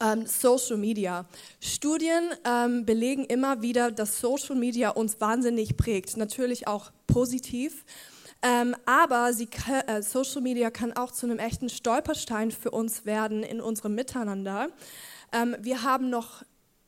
ähm, 0.00 0.26
Social 0.26 0.76
Media. 0.76 1.26
Studien 1.60 2.30
ähm, 2.44 2.84
belegen 2.84 3.24
immer 3.24 3.62
wieder, 3.62 3.90
dass 3.90 4.20
Social 4.20 4.56
Media 4.56 4.90
uns 4.90 5.20
wahnsinnig 5.20 5.76
prägt. 5.76 6.16
Natürlich 6.16 6.66
auch 6.66 6.92
positiv. 7.06 7.84
Ähm, 8.42 8.76
aber 8.84 9.32
sie, 9.32 9.48
äh, 9.86 10.02
Social 10.02 10.42
Media 10.42 10.70
kann 10.70 10.92
auch 10.92 11.10
zu 11.10 11.26
einem 11.26 11.38
echten 11.38 11.68
Stolperstein 11.68 12.50
für 12.50 12.70
uns 12.70 13.06
werden 13.06 13.42
in 13.42 13.60
unserem 13.60 13.94
Miteinander. 13.94 14.68
Ähm, 15.32 15.56
wir 15.60 15.82
haben 15.82 16.10
noch 16.10 16.42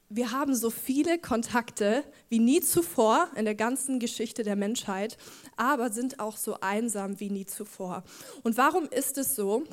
wir 0.09 0.31
haben 0.31 0.55
so 0.55 0.71
viele 0.71 1.19
Kontakte 1.19 2.05
wie 2.29 2.39
nie 2.39 2.61
zuvor 2.61 3.29
in 3.35 3.45
der 3.45 3.57
ganzen 3.57 3.99
Geschichte 3.99 4.45
der 4.45 4.55
Menschheit, 4.55 5.17
aber 5.57 5.91
sind 5.91 6.21
auch 6.21 6.37
so 6.37 6.59
einsam 6.61 7.19
wie 7.19 7.29
nie 7.29 7.47
zuvor. 7.47 8.05
Und 8.45 8.57
warum 8.57 8.85
ist 8.89 9.19
es 9.19 9.35
so? 9.35 9.65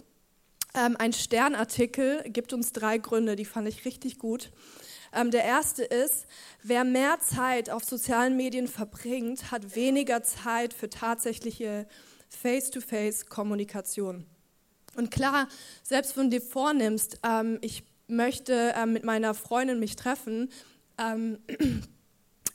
Ähm, 0.75 0.95
ein 0.97 1.13
Sternartikel 1.13 2.23
gibt 2.29 2.51
uns 2.51 2.71
drei 2.71 2.97
Gründe, 2.97 3.35
die 3.35 3.45
fand 3.45 3.67
ich 3.67 3.85
richtig 3.85 4.17
gut. 4.17 4.51
Ähm, 5.13 5.29
der 5.29 5.43
erste 5.43 5.83
ist, 5.83 6.25
wer 6.63 6.83
mehr 6.83 7.19
Zeit 7.19 7.69
auf 7.69 7.83
sozialen 7.83 8.35
Medien 8.35 8.67
verbringt, 8.67 9.51
hat 9.51 9.75
weniger 9.75 10.23
Zeit 10.23 10.73
für 10.73 10.89
tatsächliche 10.89 11.87
Face-to-Face-Kommunikation. 12.29 14.25
Und 14.95 15.11
klar, 15.11 15.47
selbst 15.83 16.17
wenn 16.17 16.31
du 16.31 16.39
dir 16.39 16.45
vornimmst, 16.45 17.19
ähm, 17.23 17.59
ich 17.61 17.83
möchte 18.07 18.73
ähm, 18.75 18.93
mit 18.93 19.03
meiner 19.03 19.35
Freundin 19.35 19.79
mich 19.79 19.95
treffen, 19.95 20.49
ähm, 20.97 21.37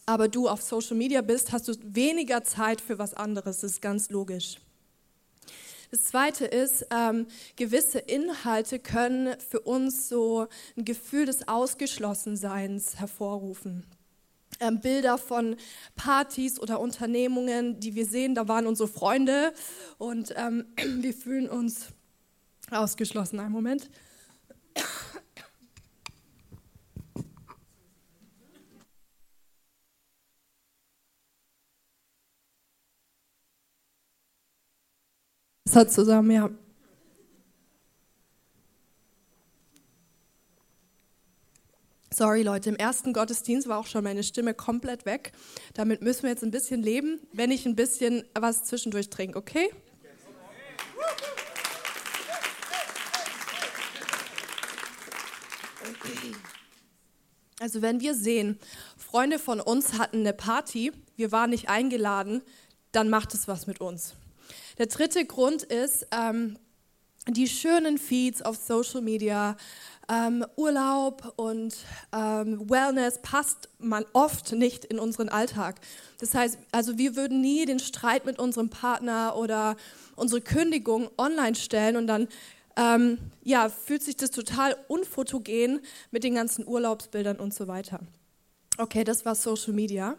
aber 0.07 0.29
du 0.29 0.49
auf 0.49 0.63
Social 0.63 0.97
Media 0.97 1.23
bist, 1.23 1.53
hast 1.53 1.69
du 1.69 1.75
weniger 1.83 2.43
Zeit 2.43 2.81
für 2.81 2.99
was 2.99 3.15
anderes. 3.15 3.61
Das 3.61 3.73
ist 3.73 3.83
ganz 3.83 4.11
logisch. 4.11 4.57
Das 5.91 6.03
Zweite 6.03 6.45
ist, 6.45 6.87
ähm, 6.91 7.27
gewisse 7.57 7.99
Inhalte 7.99 8.79
können 8.79 9.35
für 9.41 9.61
uns 9.61 10.09
so 10.09 10.47
ein 10.77 10.85
Gefühl 10.85 11.25
des 11.25 11.49
Ausgeschlossenseins 11.49 12.97
hervorrufen. 12.97 13.87
Ähm, 14.61 14.81
Bilder 14.81 15.17
von 15.17 15.57
Partys 15.95 16.61
oder 16.61 16.81
Unternehmungen, 16.81 17.81
die 17.81 17.95
wir 17.95 18.05
sehen, 18.05 18.35
da 18.35 18.49
waren 18.49 18.67
unsere 18.67 18.89
Freunde 18.89 19.53
und 19.97 20.35
ähm, 20.37 20.67
wir 21.01 21.15
fühlen 21.15 21.49
uns 21.49 21.87
ausgeschlossen. 22.71 23.41
Einen 23.41 23.53
Moment. 23.53 23.89
Es 35.79 35.83
hat 35.83 35.93
zusammen, 35.93 36.33
ja. 36.33 36.51
Sorry 42.13 42.43
Leute, 42.43 42.71
im 42.71 42.75
ersten 42.75 43.13
Gottesdienst 43.13 43.69
war 43.69 43.79
auch 43.79 43.87
schon 43.87 44.03
meine 44.03 44.25
Stimme 44.25 44.55
komplett 44.55 45.07
weg. 45.07 45.31
Damit 45.75 46.03
müssen 46.03 46.25
wir 46.25 46.31
jetzt 46.31 46.43
ein 46.43 46.51
bisschen 46.51 46.83
leben, 46.83 47.21
wenn 47.33 47.53
ich 47.53 47.65
ein 47.65 47.77
bisschen 47.77 48.25
was 48.37 48.65
zwischendurch 48.65 49.09
trinke, 49.09 49.39
okay? 49.39 49.71
Also 57.61 57.83
wenn 57.83 58.01
wir 58.01 58.17
sehen, 58.17 58.59
Freunde 58.97 59.39
von 59.39 59.61
uns 59.61 59.93
hatten 59.93 60.19
eine 60.19 60.33
Party, 60.33 60.91
wir 61.15 61.31
waren 61.31 61.51
nicht 61.51 61.69
eingeladen, 61.69 62.43
dann 62.91 63.09
macht 63.09 63.33
es 63.33 63.47
was 63.47 63.69
mit 63.69 63.81
uns. 63.81 64.17
Der 64.79 64.87
dritte 64.87 65.25
Grund 65.25 65.65
ist, 65.65 66.07
ähm, 66.13 66.57
die 67.27 67.49
schönen 67.49 67.99
Feeds 67.99 68.43
auf 68.43 68.57
Social 68.57 69.03
Media, 69.03 69.57
ähm, 70.09 70.47
Urlaub 70.57 71.35
und 71.37 71.77
ähm, 72.13 72.71
Wellness 72.71 73.21
passt 73.21 73.69
man 73.79 74.07
oft 74.13 74.53
nicht 74.53 74.85
in 74.85 74.99
unseren 74.99 75.29
Alltag. 75.29 75.81
Das 76.21 76.33
heißt, 76.35 76.59
also 76.73 76.97
wir 76.97 77.17
würden 77.17 77.41
nie 77.41 77.67
den 77.67 77.81
Streit 77.81 78.25
mit 78.25 78.39
unserem 78.39 78.71
Partner 78.71 79.37
oder 79.37 79.77
unsere 80.17 80.41
Kündigung 80.41 81.11
online 81.19 81.57
stellen 81.57 81.97
und 81.97 82.07
dann 82.07 82.29
ähm, 82.77 83.19
ja, 83.43 83.69
fühlt 83.69 84.03
sich 84.03 84.17
das 84.17 84.31
total 84.31 84.77
unfotogen 84.87 85.81
mit 86.13 86.23
den 86.23 86.37
ganzen 86.37 86.67
Urlaubsbildern 86.67 87.39
und 87.39 87.53
so 87.53 87.67
weiter. 87.67 88.01
Okay, 88.79 89.03
das 89.03 89.25
war 89.27 89.35
Social 89.35 89.73
Media. 89.73 90.17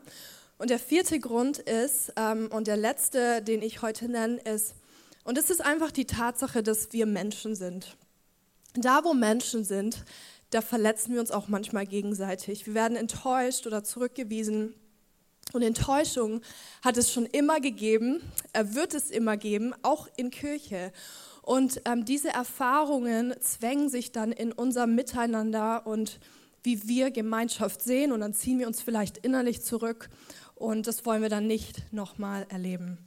Und 0.59 0.69
der 0.69 0.77
vierte 0.77 1.19
Grund 1.21 1.57
ist, 1.57 2.11
ähm, 2.17 2.49
und 2.51 2.67
der 2.67 2.75
letzte, 2.75 3.41
den 3.41 3.61
ich 3.61 3.81
heute 3.81 4.09
nenne, 4.09 4.37
ist, 4.41 4.75
und 5.23 5.37
es 5.37 5.49
ist 5.49 5.63
einfach 5.63 5.89
die 5.89 6.05
Tatsache, 6.05 6.61
dass 6.61 6.91
wir 6.91 7.05
Menschen 7.05 7.55
sind. 7.55 7.95
Da, 8.73 9.05
wo 9.05 9.13
Menschen 9.13 9.63
sind, 9.63 10.03
da 10.49 10.61
verletzen 10.61 11.13
wir 11.13 11.21
uns 11.21 11.31
auch 11.31 11.47
manchmal 11.47 11.85
gegenseitig. 11.85 12.67
Wir 12.67 12.73
werden 12.73 12.97
enttäuscht 12.97 13.67
oder 13.67 13.85
zurückgewiesen. 13.85 14.73
Und 15.53 15.61
Enttäuschung 15.61 16.41
hat 16.83 16.97
es 16.97 17.11
schon 17.11 17.25
immer 17.25 17.61
gegeben, 17.61 18.21
er 18.51 18.75
wird 18.75 18.93
es 18.93 19.11
immer 19.11 19.37
geben, 19.37 19.73
auch 19.81 20.09
in 20.17 20.29
Kirche. 20.29 20.91
Und 21.41 21.81
ähm, 21.85 22.03
diese 22.03 22.29
Erfahrungen 22.29 23.33
zwängen 23.39 23.89
sich 23.89 24.11
dann 24.11 24.33
in 24.33 24.51
unser 24.51 24.87
Miteinander 24.87 25.87
und 25.87 26.19
wie 26.63 26.87
wir 26.87 27.11
Gemeinschaft 27.11 27.81
sehen. 27.81 28.11
Und 28.11 28.19
dann 28.19 28.33
ziehen 28.33 28.59
wir 28.59 28.67
uns 28.67 28.81
vielleicht 28.81 29.17
innerlich 29.19 29.61
zurück 29.61 30.09
und 30.59 30.87
das 30.87 31.05
wollen 31.05 31.21
wir 31.21 31.29
dann 31.29 31.47
nicht 31.47 31.91
nochmal 31.91 32.45
erleben. 32.49 32.97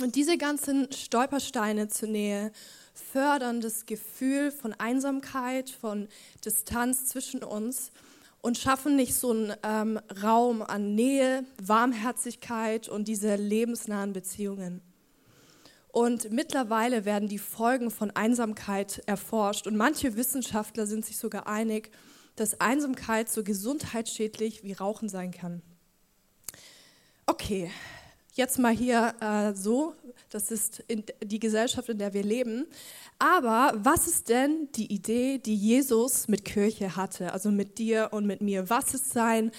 Und 0.00 0.14
diese 0.16 0.36
ganzen 0.36 0.92
Stolpersteine 0.92 1.88
zur 1.88 2.08
Nähe 2.08 2.52
fördern 2.92 3.60
das 3.60 3.86
Gefühl 3.86 4.50
von 4.50 4.72
Einsamkeit, 4.74 5.70
von 5.70 6.08
Distanz 6.44 7.06
zwischen 7.06 7.42
uns 7.42 7.92
und 8.40 8.58
schaffen 8.58 8.96
nicht 8.96 9.14
so 9.14 9.30
einen 9.30 9.54
ähm, 9.62 10.00
Raum 10.22 10.62
an 10.62 10.94
Nähe, 10.94 11.44
Warmherzigkeit 11.62 12.88
und 12.88 13.08
diese 13.08 13.36
lebensnahen 13.36 14.12
Beziehungen. 14.12 14.80
Und 15.88 16.30
mittlerweile 16.30 17.04
werden 17.04 17.28
die 17.28 17.38
Folgen 17.38 17.90
von 17.90 18.10
Einsamkeit 18.10 19.02
erforscht 19.06 19.66
und 19.66 19.76
manche 19.76 20.16
Wissenschaftler 20.16 20.86
sind 20.86 21.04
sich 21.04 21.16
sogar 21.16 21.46
einig, 21.46 21.90
dass 22.40 22.60
Einsamkeit 22.60 23.28
so 23.28 23.42
gesundheitsschädlich 23.42 24.62
wie 24.62 24.72
Rauchen 24.72 25.08
sein 25.08 25.30
kann. 25.30 25.62
Okay, 27.26 27.70
jetzt 28.34 28.58
mal 28.58 28.72
hier 28.72 29.14
äh, 29.20 29.52
so, 29.54 29.94
das 30.30 30.50
ist 30.50 30.84
die 31.22 31.40
Gesellschaft, 31.40 31.88
in 31.88 31.98
der 31.98 32.14
wir 32.14 32.22
leben. 32.22 32.66
Aber 33.18 33.72
was 33.76 34.06
ist 34.06 34.28
denn 34.28 34.68
die 34.76 34.92
Idee, 34.92 35.38
die 35.38 35.56
Jesus 35.56 36.28
mit 36.28 36.44
Kirche 36.44 36.96
hatte, 36.96 37.32
also 37.32 37.50
mit 37.50 37.78
dir 37.78 38.10
und 38.12 38.26
mit 38.26 38.40
mir? 38.40 38.70
Was 38.70 38.94
ist 38.94 39.12
sein 39.12 39.50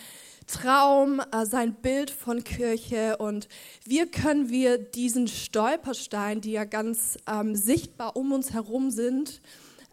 Traum, 0.48 1.22
äh, 1.32 1.46
sein 1.46 1.76
Bild 1.76 2.10
von 2.10 2.44
Kirche 2.44 3.18
und 3.18 3.50
wie 3.86 4.06
können 4.08 4.50
wir 4.50 4.78
diesen 4.78 5.28
Stolperstein, 5.28 6.42
die 6.42 6.54
ja 6.54 6.64
ganz 6.64 7.18
ähm, 7.28 7.54
sichtbar 7.56 8.16
um 8.16 8.32
uns 8.32 8.54
herum 8.54 8.90
sind, 8.90 9.42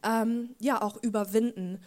ähm, 0.02 0.54
ja 0.60 0.80
auch 0.80 1.02
überwinden? 1.02 1.80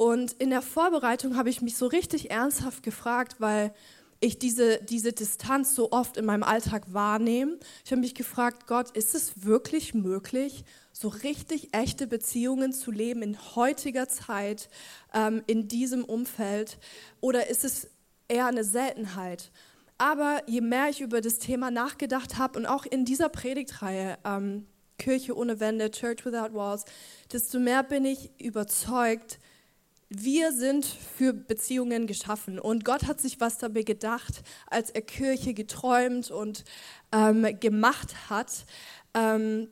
Und 0.00 0.32
in 0.32 0.48
der 0.48 0.62
Vorbereitung 0.62 1.36
habe 1.36 1.50
ich 1.50 1.60
mich 1.60 1.76
so 1.76 1.86
richtig 1.86 2.30
ernsthaft 2.30 2.82
gefragt, 2.82 3.34
weil 3.38 3.74
ich 4.18 4.38
diese, 4.38 4.82
diese 4.82 5.12
Distanz 5.12 5.74
so 5.74 5.92
oft 5.92 6.16
in 6.16 6.24
meinem 6.24 6.42
Alltag 6.42 6.94
wahrnehme. 6.94 7.58
Ich 7.84 7.90
habe 7.90 8.00
mich 8.00 8.14
gefragt, 8.14 8.66
Gott, 8.66 8.92
ist 8.92 9.14
es 9.14 9.44
wirklich 9.44 9.92
möglich, 9.92 10.64
so 10.94 11.08
richtig 11.08 11.74
echte 11.74 12.06
Beziehungen 12.06 12.72
zu 12.72 12.90
leben 12.90 13.20
in 13.20 13.36
heutiger 13.54 14.08
Zeit, 14.08 14.70
ähm, 15.12 15.42
in 15.46 15.68
diesem 15.68 16.02
Umfeld? 16.06 16.78
Oder 17.20 17.48
ist 17.50 17.66
es 17.66 17.90
eher 18.26 18.46
eine 18.46 18.64
Seltenheit? 18.64 19.50
Aber 19.98 20.40
je 20.46 20.62
mehr 20.62 20.88
ich 20.88 21.02
über 21.02 21.20
das 21.20 21.40
Thema 21.40 21.70
nachgedacht 21.70 22.38
habe 22.38 22.58
und 22.58 22.64
auch 22.64 22.86
in 22.86 23.04
dieser 23.04 23.28
Predigtreihe, 23.28 24.16
ähm, 24.24 24.66
Kirche 24.96 25.36
ohne 25.36 25.60
Wände, 25.60 25.90
Church 25.90 26.24
Without 26.24 26.54
Walls, 26.54 26.86
desto 27.30 27.58
mehr 27.58 27.82
bin 27.82 28.06
ich 28.06 28.30
überzeugt, 28.40 29.39
wir 30.10 30.52
sind 30.52 30.84
für 30.84 31.32
Beziehungen 31.32 32.08
geschaffen 32.08 32.58
und 32.58 32.84
Gott 32.84 33.06
hat 33.06 33.20
sich 33.20 33.40
was 33.40 33.58
dabei 33.58 33.82
gedacht, 33.82 34.42
als 34.66 34.90
er 34.90 35.02
Kirche 35.02 35.54
geträumt 35.54 36.32
und 36.32 36.64
ähm, 37.12 37.46
gemacht 37.60 38.28
hat. 38.28 38.66
Ähm, 39.14 39.68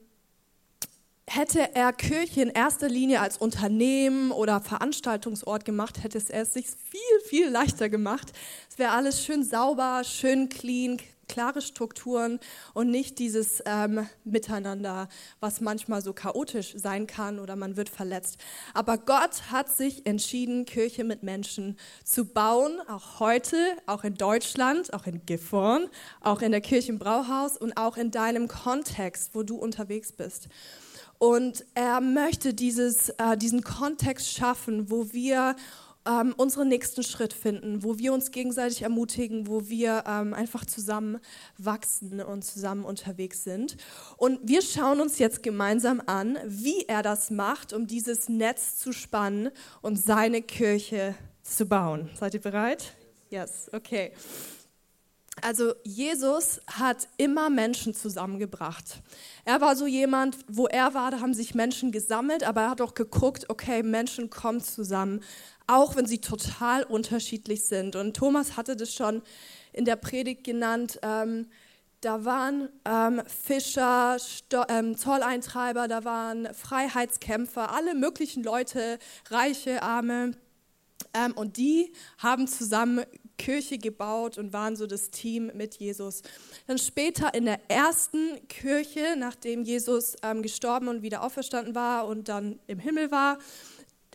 hätte 1.27 1.75
er 1.75 1.93
Kirche 1.93 2.41
in 2.41 2.51
erster 2.51 2.89
Linie 2.89 3.21
als 3.21 3.37
Unternehmen 3.37 4.31
oder 4.31 4.61
Veranstaltungsort 4.61 5.65
gemacht, 5.65 6.03
hätte 6.03 6.17
es 6.17 6.31
er 6.31 6.47
sich 6.47 6.67
viel, 6.69 7.21
viel 7.27 7.49
leichter 7.49 7.89
gemacht. 7.89 8.33
Es 8.71 8.79
wäre 8.79 8.93
alles 8.93 9.25
schön 9.25 9.43
sauber, 9.43 10.05
schön 10.05 10.49
clean, 10.49 10.99
klare 11.29 11.63
Strukturen 11.63 12.41
und 12.75 12.91
nicht 12.91 13.19
dieses 13.19 13.63
ähm, 13.67 14.09
Miteinander, 14.25 15.09
was 15.41 15.61
manchmal 15.61 16.03
so 16.03 16.13
chaotisch 16.13 16.75
sein 16.77 17.07
kann 17.07 17.39
oder 17.39 17.57
man 17.57 17.77
wird 17.77 17.89
verletzt. 17.89 18.39
Aber 18.75 18.99
Gott 18.99 19.51
hat 19.51 19.69
sich 19.69 20.07
entschieden, 20.07 20.65
Kirche 20.65 21.05
mit 21.05 21.23
Menschen 21.23 21.79
zu 22.05 22.25
bauen, 22.25 22.81
auch 22.89 23.21
heute, 23.21 23.57
auch 23.87 24.05
in 24.05 24.15
Deutschland, 24.15 24.93
auch 24.93 25.07
in 25.07 25.25
Gifhorn, 25.27 25.89
auch 26.21 26.43
in 26.43 26.51
der 26.51 26.61
Kirche 26.61 26.93
im 26.93 26.99
Brauhaus 26.99 27.57
und 27.57 27.77
auch 27.77 27.97
in 27.97 28.11
deinem 28.11 28.49
Kontext, 28.49 29.31
wo 29.35 29.43
du 29.43 29.57
unterwegs 29.57 30.13
bist. 30.13 30.49
Und 31.19 31.65
er 31.75 32.01
möchte 32.01 32.55
dieses, 32.55 33.09
äh, 33.11 33.37
diesen 33.37 33.63
Kontext 33.63 34.33
schaffen, 34.33 34.91
wo 34.91 35.13
wir 35.13 35.57
ähm, 36.07 36.35
unseren 36.37 36.69
nächsten 36.69 37.03
Schritt 37.03 37.33
finden, 37.33 37.83
wo 37.83 37.99
wir 37.99 38.13
uns 38.13 38.31
gegenseitig 38.31 38.83
ermutigen, 38.83 39.47
wo 39.47 39.69
wir 39.69 40.05
ähm, 40.07 40.35
einfach 40.35 40.65
zusammen 40.65 41.19
wachsen 41.57 42.21
und 42.21 42.45
zusammen 42.45 42.85
unterwegs 42.85 43.45
sind. 43.45 43.77
Und 44.17 44.41
wir 44.43 44.63
schauen 44.63 45.01
uns 45.01 45.19
jetzt 45.19 45.43
gemeinsam 45.43 46.03
an, 46.07 46.39
wie 46.47 46.85
er 46.87 47.03
das 47.03 47.31
macht, 47.31 47.73
um 47.73 47.87
dieses 47.87 48.29
Netz 48.29 48.79
zu 48.79 48.93
spannen 48.93 49.51
und 49.83 49.97
seine 49.97 50.43
Kirche 50.43 51.15
zu 51.43 51.67
bauen. 51.67 52.11
Seid 52.15 52.35
ihr 52.35 52.41
bereit? 52.41 52.95
Yes, 53.31 53.71
okay. 53.73 54.13
Also 55.43 55.75
Jesus 55.85 56.61
hat 56.67 57.09
immer 57.17 57.51
Menschen 57.51 57.95
zusammengebracht. 57.95 59.01
Er 59.45 59.61
war 59.61 59.77
so 59.77 59.87
jemand, 59.87 60.37
wo 60.49 60.67
er 60.67 60.95
war, 60.95 61.11
da 61.11 61.21
haben 61.21 61.35
sich 61.35 61.55
Menschen 61.55 61.93
gesammelt, 61.93 62.45
aber 62.45 62.63
er 62.63 62.71
hat 62.71 62.81
auch 62.81 62.95
geguckt, 62.95 63.47
okay, 63.49 63.83
Menschen 63.83 64.31
kommen 64.31 64.61
zusammen, 64.61 65.23
auch 65.67 65.97
wenn 65.97 66.07
sie 66.07 66.21
total 66.21 66.83
unterschiedlich 66.83 67.65
sind. 67.65 67.97
Und 67.97 68.17
Thomas 68.17 68.57
hatte 68.57 68.77
das 68.77 68.93
schon 68.93 69.23
in 69.73 69.85
der 69.85 69.97
Predigt 69.97 70.45
genannt. 70.45 70.99
Ähm, 71.03 71.47
da 72.01 72.25
waren 72.25 72.69
ähm, 72.85 73.23
Fischer, 73.27 74.19
Sto 74.19 74.63
ähm, 74.69 74.97
Zolleintreiber, 74.97 75.89
da 75.89 76.05
waren 76.05 76.53
Freiheitskämpfer, 76.55 77.73
alle 77.73 77.95
möglichen 77.95 78.45
Leute, 78.45 78.99
Reiche, 79.31 79.83
Arme. 79.83 80.33
Ähm, 81.13 81.33
und 81.33 81.57
die 81.57 81.93
haben 82.19 82.47
zusammen 82.47 83.05
Kirche 83.39 83.79
gebaut 83.79 84.37
und 84.37 84.53
waren 84.53 84.77
so 84.77 84.87
das 84.87 85.11
Team 85.11 85.51
mit 85.55 85.77
Jesus. 85.77 86.23
Dann 86.67 86.77
später 86.77 87.33
in 87.33 87.47
der 87.47 87.71
ersten 87.71 88.47
Kirche, 88.49 89.15
nachdem 89.17 89.63
Jesus 89.63 90.17
ähm, 90.23 90.43
gestorben 90.43 90.89
und 90.89 91.03
wieder 91.03 91.23
auferstanden 91.23 91.75
war 91.75 92.07
und 92.07 92.29
dann 92.29 92.59
im 92.67 92.79
Himmel 92.79 93.11
war, 93.11 93.39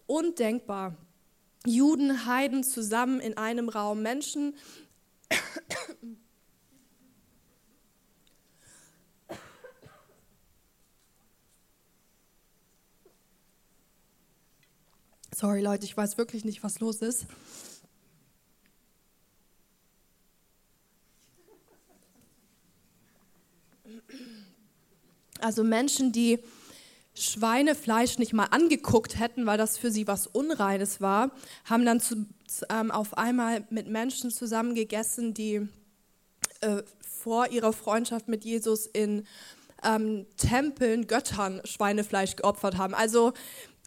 undenkbar. 0.05 0.95
Juden, 1.65 2.25
Heiden 2.25 2.63
zusammen 2.63 3.21
in 3.21 3.37
einem 3.37 3.69
Raum, 3.69 4.01
Menschen 4.01 4.53
Sorry 15.35 15.61
Leute, 15.61 15.85
ich 15.85 15.97
weiß 15.97 16.17
wirklich 16.17 16.45
nicht, 16.45 16.63
was 16.63 16.79
los 16.79 17.01
ist. 17.01 17.25
Also 25.43 25.63
Menschen, 25.63 26.11
die 26.11 26.39
Schweinefleisch 27.13 28.17
nicht 28.17 28.33
mal 28.33 28.45
angeguckt 28.45 29.19
hätten, 29.19 29.45
weil 29.45 29.57
das 29.57 29.77
für 29.77 29.91
sie 29.91 30.07
was 30.07 30.25
Unreines 30.25 30.99
war, 30.99 31.31
haben 31.65 31.85
dann 31.85 31.99
zu, 31.99 32.25
ähm, 32.69 32.89
auf 32.89 33.17
einmal 33.17 33.65
mit 33.69 33.87
Menschen 33.87 34.31
zusammen 34.31 34.73
gegessen, 34.73 35.33
die 35.33 35.67
äh, 36.61 36.81
vor 37.01 37.51
ihrer 37.51 37.73
Freundschaft 37.73 38.27
mit 38.27 38.43
Jesus 38.43 38.87
in 38.87 39.25
ähm, 39.83 40.25
Tempeln 40.37 41.07
Göttern 41.07 41.61
Schweinefleisch 41.65 42.35
geopfert 42.35 42.77
haben. 42.77 42.95
Also 42.95 43.33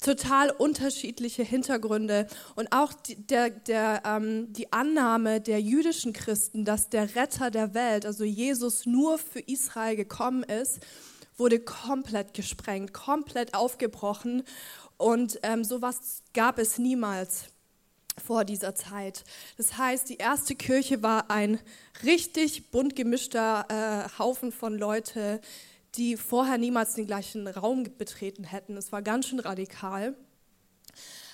total 0.00 0.50
unterschiedliche 0.50 1.42
Hintergründe 1.42 2.28
und 2.54 2.68
auch 2.70 2.92
die, 2.92 3.16
der, 3.16 3.50
der, 3.50 4.02
ähm, 4.04 4.52
die 4.52 4.72
Annahme 4.72 5.40
der 5.40 5.60
jüdischen 5.60 6.12
Christen, 6.12 6.64
dass 6.64 6.90
der 6.90 7.16
Retter 7.16 7.50
der 7.50 7.74
Welt, 7.74 8.06
also 8.06 8.24
Jesus, 8.24 8.86
nur 8.86 9.18
für 9.18 9.40
Israel 9.40 9.96
gekommen 9.96 10.42
ist, 10.42 10.80
wurde 11.36 11.60
komplett 11.60 12.34
gesprengt, 12.34 12.92
komplett 12.92 13.54
aufgebrochen 13.54 14.42
und 14.96 15.38
ähm, 15.42 15.64
sowas 15.64 16.22
gab 16.32 16.58
es 16.58 16.78
niemals 16.78 17.46
vor 18.24 18.44
dieser 18.44 18.74
Zeit. 18.74 19.24
Das 19.56 19.76
heißt, 19.76 20.08
die 20.08 20.16
erste 20.16 20.54
Kirche 20.54 21.02
war 21.02 21.30
ein 21.30 21.60
richtig 22.02 22.70
bunt 22.70 22.96
gemischter 22.96 23.66
äh, 23.68 24.18
Haufen 24.18 24.52
von 24.52 24.78
Leuten, 24.78 25.38
die 25.96 26.16
vorher 26.16 26.58
niemals 26.58 26.94
den 26.94 27.06
gleichen 27.06 27.46
Raum 27.46 27.84
betreten 27.98 28.44
hätten. 28.44 28.76
Es 28.76 28.92
war 28.92 29.02
ganz 29.02 29.28
schön 29.28 29.40
radikal. 29.40 30.14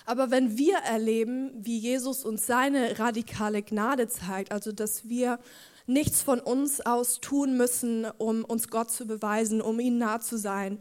Aber 0.04 0.30
wenn 0.30 0.58
wir 0.58 0.78
erleben, 0.78 1.52
wie 1.54 1.78
Jesus 1.78 2.24
uns 2.24 2.46
seine 2.46 2.98
radikale 2.98 3.62
Gnade 3.62 4.08
zeigt, 4.08 4.50
also 4.50 4.72
dass 4.72 5.08
wir 5.08 5.38
nichts 5.86 6.22
von 6.22 6.40
uns 6.40 6.80
aus 6.80 7.20
tun 7.20 7.56
müssen, 7.56 8.06
um 8.18 8.44
uns 8.44 8.68
Gott 8.68 8.90
zu 8.90 9.06
beweisen, 9.06 9.60
um 9.60 9.80
ihm 9.80 9.98
nah 9.98 10.20
zu 10.20 10.36
sein, 10.36 10.78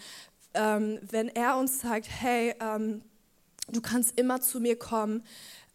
ähm, 0.54 1.00
wenn 1.10 1.30
er 1.30 1.58
uns 1.58 1.80
zeigt, 1.80 2.08
hey, 2.10 2.54
ähm, 2.60 3.02
du 3.72 3.82
kannst 3.82 4.20
immer 4.20 4.42
zu 4.42 4.60
mir 4.60 4.78
kommen 4.78 5.24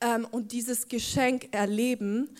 ähm, 0.00 0.26
und 0.30 0.52
dieses 0.52 0.88
Geschenk 0.88 1.48
erleben 1.52 2.30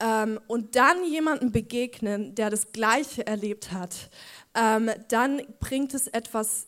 ähm, 0.00 0.40
und 0.46 0.76
dann 0.76 1.04
jemandem 1.04 1.52
begegnen, 1.52 2.34
der 2.34 2.50
das 2.50 2.72
Gleiche 2.72 3.26
erlebt 3.26 3.72
hat, 3.72 4.10
ähm, 4.54 4.90
dann 5.08 5.42
bringt 5.60 5.94
es 5.94 6.08
etwas 6.08 6.66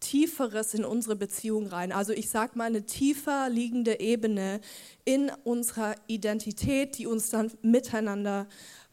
Tieferes 0.00 0.74
in 0.74 0.84
unsere 0.84 1.14
Beziehung 1.14 1.68
rein. 1.68 1.92
Also 1.92 2.12
ich 2.12 2.28
sage 2.28 2.58
mal 2.58 2.64
eine 2.64 2.84
tiefer 2.84 3.48
liegende 3.48 4.00
Ebene 4.00 4.60
in 5.04 5.30
unserer 5.44 5.94
Identität, 6.08 6.98
die 6.98 7.06
uns 7.06 7.30
dann 7.30 7.52
miteinander 7.62 8.48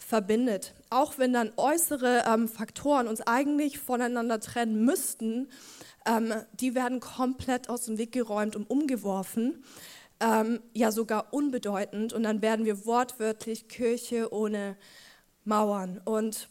verbindet. 0.10 0.74
Auch 0.90 1.20
wenn 1.20 1.34
dann 1.34 1.52
äußere 1.56 2.24
ähm, 2.26 2.48
Faktoren 2.48 3.08
uns 3.08 3.22
eigentlich 3.22 3.78
voneinander 3.78 4.40
trennen 4.40 4.84
müssten, 4.84 5.50
ähm, 6.08 6.34
die 6.60 6.74
werden 6.74 7.00
komplett 7.00 7.70
aus 7.70 7.86
dem 7.86 8.00
Weg 8.00 8.12
geräumt 8.12 8.56
und 8.56 8.68
umgeworfen, 8.72 9.64
ähm, 10.20 10.62
ja 10.74 10.92
sogar 10.92 11.32
unbedeutend. 11.32 12.12
Und 12.14 12.24
dann 12.24 12.42
werden 12.42 12.66
wir 12.66 12.88
wortwörtlich 12.88 13.68
Kirche 13.68 14.34
ohne 14.34 14.78
Mauern. 15.46 16.02
Und 16.04 16.50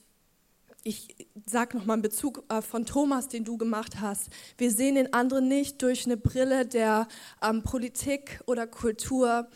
ich 0.89 1.15
sage 1.45 1.77
nochmal 1.77 1.99
in 1.99 2.03
Bezug 2.03 2.45
äh, 2.49 2.63
von 2.63 2.87
Thomas, 2.87 3.29
den 3.29 3.45
du 3.45 3.59
gemacht 3.59 4.01
hast. 4.01 4.31
Wir 4.57 4.71
sehen 4.71 4.95
den 4.95 5.13
anderen 5.13 5.47
nicht 5.47 5.83
durch 5.83 6.07
eine 6.07 6.17
Brille 6.17 6.65
der 6.65 7.07
ähm, 7.43 7.63
Politik 7.63 8.41
oder 8.47 8.67
Kultur, 8.67 9.49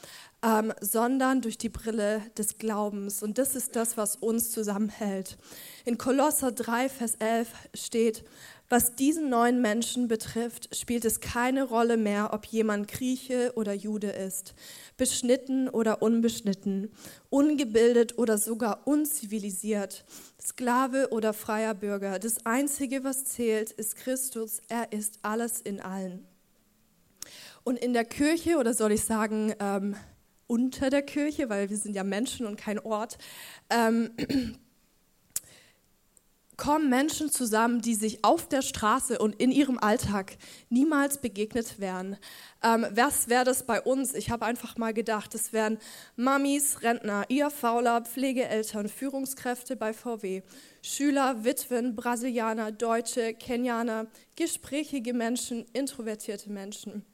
ähm, 0.43 0.75
sondern 0.81 1.41
durch 1.41 1.57
die 1.57 1.71
Brille 1.71 2.21
des 2.37 2.59
Glaubens. 2.59 3.23
Und 3.23 3.39
das 3.39 3.57
ist 3.57 3.77
das, 3.77 3.97
was 3.97 4.17
uns 4.17 4.51
zusammenhält. 4.51 5.39
In 5.87 5.97
Kolosser 5.97 6.53
3, 6.53 6.91
Vers 6.91 7.15
11 7.15 7.49
steht, 7.73 8.25
was 8.73 8.95
diesen 8.95 9.29
neuen 9.29 9.61
Menschen 9.61 10.09
betrifft, 10.09 10.75
spielt 10.75 11.05
es 11.05 11.21
keine 11.21 11.65
Rolle 11.65 11.99
mehr, 11.99 12.31
ob 12.33 12.47
jemand 12.47 12.89
Grieche 12.89 13.53
oder 13.55 13.75
Jude 13.75 14.09
ist, 14.09 14.55
beschnitten 14.97 15.69
oder 15.69 16.01
unbeschnitten, 16.01 16.91
ungebildet 17.29 18.17
oder 18.17 18.39
sogar 18.39 18.87
unzivilisiert, 18.87 20.07
Sklave 20.41 21.09
oder 21.11 21.35
freier 21.35 21.75
Bürger. 21.75 22.19
Das 22.19 22.47
Einzige, 22.47 23.05
was 23.05 23.27
zählt, 23.27 23.73
ist 23.73 23.97
Christus. 23.97 24.63
Er 24.69 24.91
ist 24.91 25.19
alles 25.21 25.61
in 25.61 25.79
allen. 25.79 26.27
Und 27.65 27.79
in 27.79 27.93
der 27.93 28.07
Kirche, 28.07 28.57
oder 28.57 28.73
soll 28.73 28.93
ich 28.93 29.05
sagen, 29.05 29.55
ähm, 29.61 29.97
unter 30.47 30.89
der 30.89 31.03
Kirche, 31.03 31.51
weil 31.51 31.69
wir 31.69 31.77
sind 31.77 31.95
ja 31.95 32.05
Menschen 32.05 32.47
und 32.47 32.57
kein 32.57 32.79
Ort, 32.79 33.19
ähm, 33.69 34.13
kommen 36.63 36.89
Menschen 36.89 37.29
zusammen, 37.29 37.81
die 37.81 37.97
sich 37.97 38.23
auf 38.23 38.49
der 38.49 38.63
Straße 38.63 39.19
und 39.19 39.35
in 39.41 39.51
ihrem 39.51 39.81
Alltag 39.81 40.37
niemals 40.71 41.19
begegnet 41.19 41.81
wären. 41.81 42.17
Ähm, 42.63 42.87
was 42.93 43.29
wäre 43.29 43.45
das 43.45 43.67
bei 43.67 43.81
uns? 43.81 44.15
Ich 44.15 44.31
habe 44.31 44.47
einfach 44.47 44.77
mal 44.77 44.95
gedacht, 44.95 45.35
es 45.35 45.53
wären 45.53 45.79
Mamis, 46.15 46.83
Rentner, 46.83 47.25
ihr 47.27 47.51
Fauler, 47.51 48.03
Pflegeeltern, 48.03 48.89
Führungskräfte 48.89 49.75
bei 49.75 49.93
VW, 49.93 50.43
Schüler, 50.83 51.43
Witwen, 51.43 51.97
Brasilianer, 51.97 52.71
Deutsche, 52.71 53.35
Kenianer, 53.35 54.07
gesprächige 54.37 55.15
Menschen, 55.15 55.67
introvertierte 55.73 56.49
Menschen. 56.49 57.05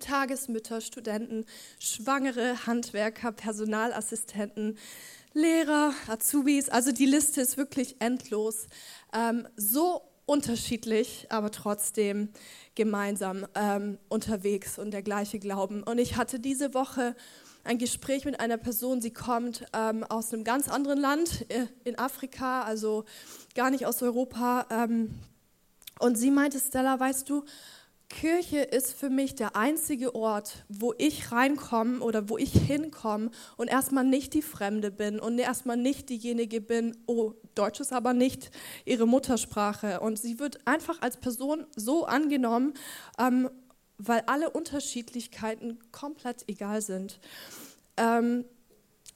Tagesmütter, 0.00 0.80
Studenten, 0.80 1.44
Schwangere, 1.78 2.66
Handwerker, 2.66 3.30
Personalassistenten, 3.30 4.76
Lehrer, 5.34 5.92
Azubis, 6.08 6.68
also 6.68 6.92
die 6.92 7.06
Liste 7.06 7.40
ist 7.40 7.56
wirklich 7.56 7.96
endlos. 8.00 8.66
Ähm, 9.14 9.48
so 9.56 10.02
unterschiedlich, 10.26 11.26
aber 11.30 11.50
trotzdem 11.50 12.30
gemeinsam 12.74 13.46
ähm, 13.54 13.98
unterwegs 14.08 14.78
und 14.78 14.92
der 14.92 15.02
gleiche 15.02 15.38
Glauben. 15.38 15.82
Und 15.82 15.98
ich 15.98 16.16
hatte 16.16 16.38
diese 16.38 16.74
Woche 16.74 17.14
ein 17.64 17.78
Gespräch 17.78 18.24
mit 18.24 18.40
einer 18.40 18.56
Person, 18.56 19.00
sie 19.00 19.12
kommt 19.12 19.64
ähm, 19.72 20.04
aus 20.04 20.32
einem 20.32 20.44
ganz 20.44 20.68
anderen 20.68 21.00
Land 21.00 21.46
äh, 21.48 21.66
in 21.84 21.98
Afrika, 21.98 22.62
also 22.62 23.04
gar 23.54 23.70
nicht 23.70 23.86
aus 23.86 24.02
Europa. 24.02 24.66
Ähm, 24.70 25.14
und 25.98 26.16
sie 26.16 26.30
meinte, 26.30 26.58
Stella, 26.58 26.98
weißt 26.98 27.28
du, 27.28 27.44
Kirche 28.12 28.58
ist 28.58 28.92
für 28.92 29.10
mich 29.10 29.34
der 29.34 29.56
einzige 29.56 30.14
Ort, 30.14 30.64
wo 30.68 30.94
ich 30.98 31.32
reinkomme 31.32 32.00
oder 32.00 32.28
wo 32.28 32.36
ich 32.38 32.52
hinkomme 32.52 33.30
und 33.56 33.68
erstmal 33.68 34.04
nicht 34.04 34.34
die 34.34 34.42
Fremde 34.42 34.90
bin 34.90 35.18
und 35.18 35.38
erstmal 35.38 35.78
nicht 35.78 36.10
diejenige 36.10 36.60
bin, 36.60 36.96
oh, 37.06 37.32
Deutsch 37.54 37.80
ist 37.80 37.92
aber 37.92 38.12
nicht 38.12 38.50
ihre 38.84 39.06
Muttersprache. 39.06 40.00
Und 40.00 40.18
sie 40.18 40.38
wird 40.38 40.66
einfach 40.66 41.00
als 41.00 41.16
Person 41.16 41.66
so 41.74 42.04
angenommen, 42.04 42.74
ähm, 43.18 43.50
weil 43.98 44.22
alle 44.26 44.50
Unterschiedlichkeiten 44.50 45.78
komplett 45.90 46.44
egal 46.48 46.82
sind. 46.82 47.18
Ähm, 47.96 48.44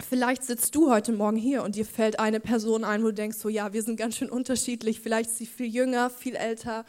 Vielleicht 0.05 0.45
sitzt 0.45 0.75
du 0.75 0.91
heute 0.91 1.13
Morgen 1.13 1.37
hier 1.37 1.63
und 1.63 1.75
dir 1.75 1.87
fällt 1.87 2.21
eine 2.21 2.39
Person 2.39 2.85
ein, 2.85 3.03
wo 3.03 3.07
du 3.07 3.15
denkst, 3.15 3.39
so 3.39 3.49
ja, 3.49 3.73
wir 3.73 3.83
sind 3.83 3.97
ganz 3.97 4.17
schön 4.17 4.31
unterschiedlich. 4.31 5.01
Vielleicht 5.01 5.31
ist 5.31 5.39
sie 5.39 5.47
viel 5.47 5.67
jünger, 5.67 6.11
viel 6.11 6.37
älter, 6.37 6.85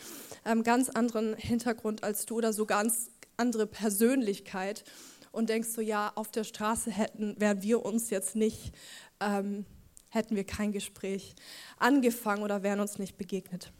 ähm, 0.45 0.63
ganz 0.63 0.89
anderen 0.89 1.35
Hintergrund 1.35 2.03
als 2.03 2.25
du 2.25 2.35
oder 2.35 2.51
so 2.53 2.65
ganz 2.65 3.09
andere 3.37 3.65
Persönlichkeit 3.65 4.83
und 5.31 5.49
denkst 5.49 5.69
so 5.69 5.81
ja, 5.81 6.11
auf 6.15 6.31
der 6.31 6.43
Straße 6.43 6.91
hätten, 6.91 7.35
wären 7.39 7.61
wir 7.61 7.85
uns 7.85 8.09
jetzt 8.09 8.35
nicht 8.35 8.73
ähm, 9.19 9.65
hätten 10.09 10.35
wir 10.35 10.43
kein 10.43 10.71
Gespräch 10.71 11.35
angefangen 11.77 12.43
oder 12.43 12.63
wären 12.63 12.79
uns 12.79 12.99
nicht 12.99 13.17
begegnet. 13.17 13.71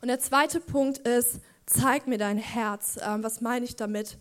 Und 0.00 0.08
der 0.08 0.20
zweite 0.20 0.60
Punkt 0.60 0.98
ist, 0.98 1.40
zeig 1.66 2.06
mir 2.06 2.18
dein 2.18 2.38
Herz. 2.38 2.98
Ähm, 3.00 3.22
was 3.22 3.40
meine 3.40 3.64
ich 3.64 3.76
damit? 3.76 4.18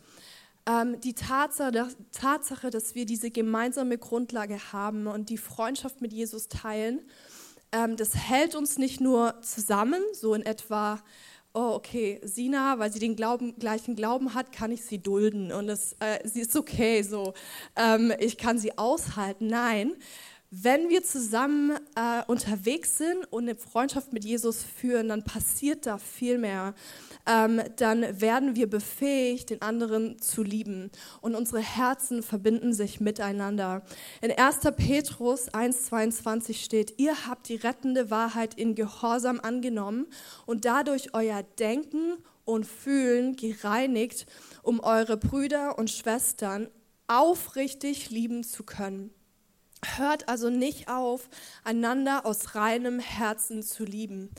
Ähm, 0.66 1.00
die 1.02 1.14
Tatsache, 1.14 2.70
dass 2.70 2.96
wir 2.96 3.06
diese 3.06 3.32
gemeinsame 3.32 3.98
Grundlage 3.98 4.72
haben 4.72 5.08
und 5.08 5.30
die 5.30 5.38
Freundschaft 5.38 6.00
mit 6.00 6.14
Jesus 6.14 6.48
teilen, 6.48 7.02
ähm, 7.74 7.98
das 7.98 8.16
hält 8.16 8.56
uns 8.56 8.78
nicht 8.78 9.02
nur 9.02 9.42
zusammen, 9.42 10.02
so 10.14 10.34
in 10.34 10.46
etwa, 10.46 11.02
oh, 11.54 11.74
okay, 11.74 12.22
Sina, 12.24 12.80
weil 12.80 12.94
sie 12.94 13.00
den 13.00 13.16
Glauben, 13.16 13.58
gleichen 13.58 13.96
Glauben 13.96 14.34
hat, 14.36 14.52
kann 14.52 14.72
ich 14.72 14.86
sie 14.86 15.00
dulden 15.00 15.52
und 15.52 15.68
es, 15.68 15.94
äh, 16.00 16.20
sie 16.24 16.42
ist 16.42 16.56
okay, 16.56 17.02
so, 17.02 17.34
ähm, 17.76 18.14
ich 18.20 18.38
kann 18.38 18.58
sie 18.58 18.78
aushalten. 18.78 19.48
Nein, 19.48 19.96
wenn 20.56 20.90
wir 20.90 21.02
zusammen 21.02 21.72
äh, 21.96 22.22
unterwegs 22.28 23.00
sind 23.00 23.26
und 23.32 23.44
eine 23.44 23.56
Freundschaft 23.56 24.14
mit 24.14 24.24
Jesus 24.24 24.62
führen, 24.64 25.10
dann 25.10 25.24
passiert 25.24 25.88
da 25.88 25.98
viel 25.98 26.38
mehr. 26.38 26.76
Ähm, 27.26 27.60
dann 27.78 28.22
werden 28.22 28.56
wir 28.56 28.70
befähigt, 28.70 29.50
den 29.50 29.64
anderen 29.64 30.22
zu 30.22 30.44
lieben 30.44 30.92
und 31.22 31.34
unsere 31.34 31.60
Herzen 31.60 32.22
verbinden 32.22 32.72
sich 32.72 33.00
miteinander. 33.00 33.82
In 34.22 34.32
1. 34.32 34.60
Petrus 34.78 35.50
1.22 35.52 36.64
steht, 36.64 37.00
ihr 37.00 37.26
habt 37.28 37.50
die 37.50 37.56
rettende 37.56 38.12
Wahrheit 38.12 38.54
in 38.54 38.76
Gehorsam 38.76 39.40
angenommen 39.40 40.06
und 40.46 40.66
dadurch 40.66 41.16
euer 41.16 41.42
Denken 41.58 42.18
und 42.46 42.68
Fühlen 42.68 43.36
gereinigt, 43.38 44.28
um 44.62 44.82
eure 44.82 45.18
Brüder 45.18 45.80
und 45.80 45.90
Schwestern 45.90 46.70
aufrichtig 47.08 48.12
lieben 48.12 48.44
zu 48.44 48.64
können. 48.64 49.10
Hört 49.98 50.30
also 50.30 50.50
nicht 50.50 50.88
auf, 50.88 51.30
einander 51.64 52.26
aus 52.26 52.56
reinem 52.56 53.00
Herzen 53.00 53.64
zu 53.64 53.84
lieben. 53.84 54.30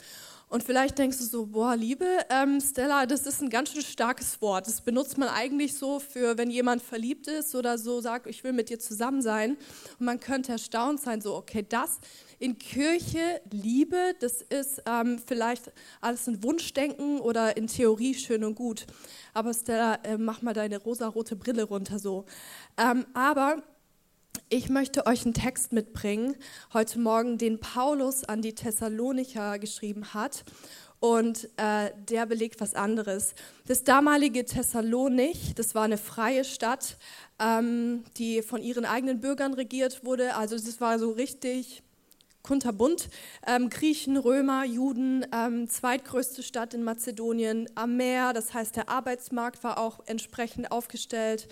Und 0.55 0.63
vielleicht 0.63 0.99
denkst 0.99 1.19
du 1.19 1.25
so, 1.25 1.47
boah, 1.47 1.75
Liebe, 1.75 2.07
ähm, 2.31 2.61
Stella, 2.61 3.07
das 3.07 3.27
ist 3.27 3.43
ein 3.43 3.51
ganz 3.51 3.73
schön 3.73 3.83
starkes 3.83 4.41
Wort. 4.41 4.69
Das 4.69 4.83
benutzt 4.83 5.19
man 5.19 5.29
eigentlich 5.29 5.75
so 5.75 5.99
für, 5.99 6.39
wenn 6.39 6.49
jemand 6.49 6.81
verliebt 6.81 7.27
ist 7.27 7.57
oder 7.57 7.77
so 7.77 8.01
sagt, 8.01 8.29
ich 8.29 8.45
will 8.45 8.53
mit 8.53 8.69
dir 8.69 8.79
zusammen 8.79 9.21
sein. 9.21 9.57
Und 9.99 10.07
man 10.07 10.21
könnte 10.21 10.53
erstaunt 10.53 11.01
sein, 11.01 11.21
so, 11.21 11.35
okay, 11.35 11.67
das 11.69 11.99
in 12.39 12.59
Kirche, 12.59 13.41
Liebe, 13.51 14.15
das 14.21 14.43
ist 14.43 14.83
ähm, 14.87 15.19
vielleicht 15.19 15.73
alles 16.01 16.29
ein 16.29 16.43
Wunschdenken 16.45 17.19
oder 17.19 17.57
in 17.57 17.67
Theorie 17.67 18.15
schön 18.15 18.45
und 18.45 18.55
gut. 18.55 18.87
Aber 19.33 19.53
Stella, 19.55 19.97
äh, 20.05 20.19
mach 20.19 20.43
mal 20.43 20.55
deine 20.55 20.79
rosarote 20.79 21.37
Brille 21.37 21.65
runter 21.65 21.99
so. 21.99 22.27
Ähm, 22.77 23.07
aber 23.15 23.63
ich 24.55 24.69
möchte 24.69 25.07
euch 25.07 25.25
einen 25.25 25.35
Text 25.35 25.73
mitbringen, 25.73 26.37
heute 26.73 27.01
Morgen, 27.01 27.39
den 27.39 27.59
Paulus 27.59 28.23
an 28.23 28.41
die 28.41 28.55
Thessalonicher 28.55 29.59
geschrieben 29.59 30.15
hat. 30.15 30.45
Und 31.01 31.49
äh, 31.57 31.91
der 32.09 32.25
belegt 32.25 32.61
was 32.61 32.77
anderes. 32.77 33.35
Das 33.67 33.83
damalige 33.83 34.45
Thessalonich, 34.45 35.55
das 35.57 35.75
war 35.75 35.83
eine 35.83 35.99
freie 35.99 36.45
Stadt, 36.45 36.99
ähm, 37.41 38.05
die 38.17 38.43
von 38.43 38.63
ihren 38.63 38.85
eigenen 38.85 39.21
Bürgern 39.21 39.55
regiert 39.55 40.05
wurde. 40.05 40.37
Also 40.37 40.55
das 40.55 40.81
war 40.81 41.01
so 41.01 41.11
richtig 41.11 41.83
kunterbunt. 42.45 43.09
Ähm, 43.49 43.71
Griechen, 43.71 44.17
Römer, 44.17 44.65
Juden, 44.65 45.27
ähm, 45.35 45.69
zweitgrößte 45.69 46.45
Stadt 46.45 46.75
in 46.75 46.85
Mazedonien 46.85 47.69
am 47.75 47.97
Meer. 47.97 48.33
Das 48.33 48.55
heißt, 48.55 48.77
der 48.77 48.89
Arbeitsmarkt 48.89 49.65
war 49.65 49.79
auch 49.79 49.99
entsprechend 50.07 50.71
aufgestellt. 50.71 51.49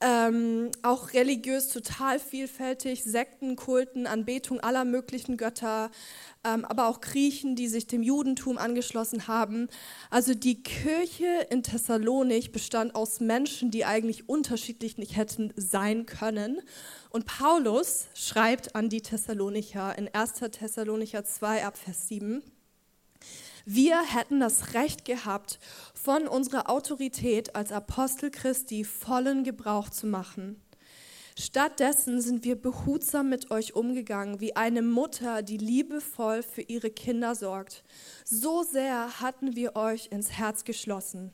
Ähm, 0.00 0.70
auch 0.82 1.12
religiös 1.12 1.68
total 1.68 2.20
vielfältig, 2.20 3.02
Sekten, 3.02 3.56
Kulten, 3.56 4.06
Anbetung 4.06 4.60
aller 4.60 4.84
möglichen 4.84 5.36
Götter, 5.36 5.90
ähm, 6.44 6.64
aber 6.64 6.86
auch 6.86 7.00
Griechen, 7.00 7.56
die 7.56 7.66
sich 7.66 7.88
dem 7.88 8.04
Judentum 8.04 8.58
angeschlossen 8.58 9.26
haben. 9.26 9.68
Also 10.08 10.34
die 10.34 10.62
Kirche 10.62 11.48
in 11.50 11.64
Thessalonik 11.64 12.52
bestand 12.52 12.94
aus 12.94 13.18
Menschen, 13.18 13.72
die 13.72 13.84
eigentlich 13.84 14.28
unterschiedlich 14.28 14.98
nicht 14.98 15.16
hätten 15.16 15.52
sein 15.56 16.06
können. 16.06 16.60
Und 17.10 17.26
Paulus 17.26 18.06
schreibt 18.14 18.76
an 18.76 18.88
die 18.88 19.00
Thessalonicher 19.00 19.98
in 19.98 20.08
1. 20.14 20.34
Thessalonicher 20.52 21.24
2 21.24 21.66
ab 21.66 21.76
Vers 21.76 22.06
7. 22.06 22.44
Wir 23.70 24.00
hätten 24.00 24.40
das 24.40 24.72
Recht 24.72 25.04
gehabt, 25.04 25.58
von 25.92 26.26
unserer 26.26 26.70
Autorität 26.70 27.54
als 27.54 27.70
Apostel 27.70 28.30
Christi 28.30 28.82
vollen 28.82 29.44
Gebrauch 29.44 29.90
zu 29.90 30.06
machen. 30.06 30.58
Stattdessen 31.38 32.22
sind 32.22 32.44
wir 32.44 32.56
behutsam 32.56 33.28
mit 33.28 33.50
euch 33.50 33.76
umgegangen, 33.76 34.40
wie 34.40 34.56
eine 34.56 34.80
Mutter, 34.80 35.42
die 35.42 35.58
liebevoll 35.58 36.42
für 36.42 36.62
ihre 36.62 36.88
Kinder 36.88 37.34
sorgt. 37.34 37.84
So 38.24 38.62
sehr 38.62 39.20
hatten 39.20 39.54
wir 39.54 39.76
euch 39.76 40.08
ins 40.12 40.30
Herz 40.30 40.64
geschlossen. 40.64 41.30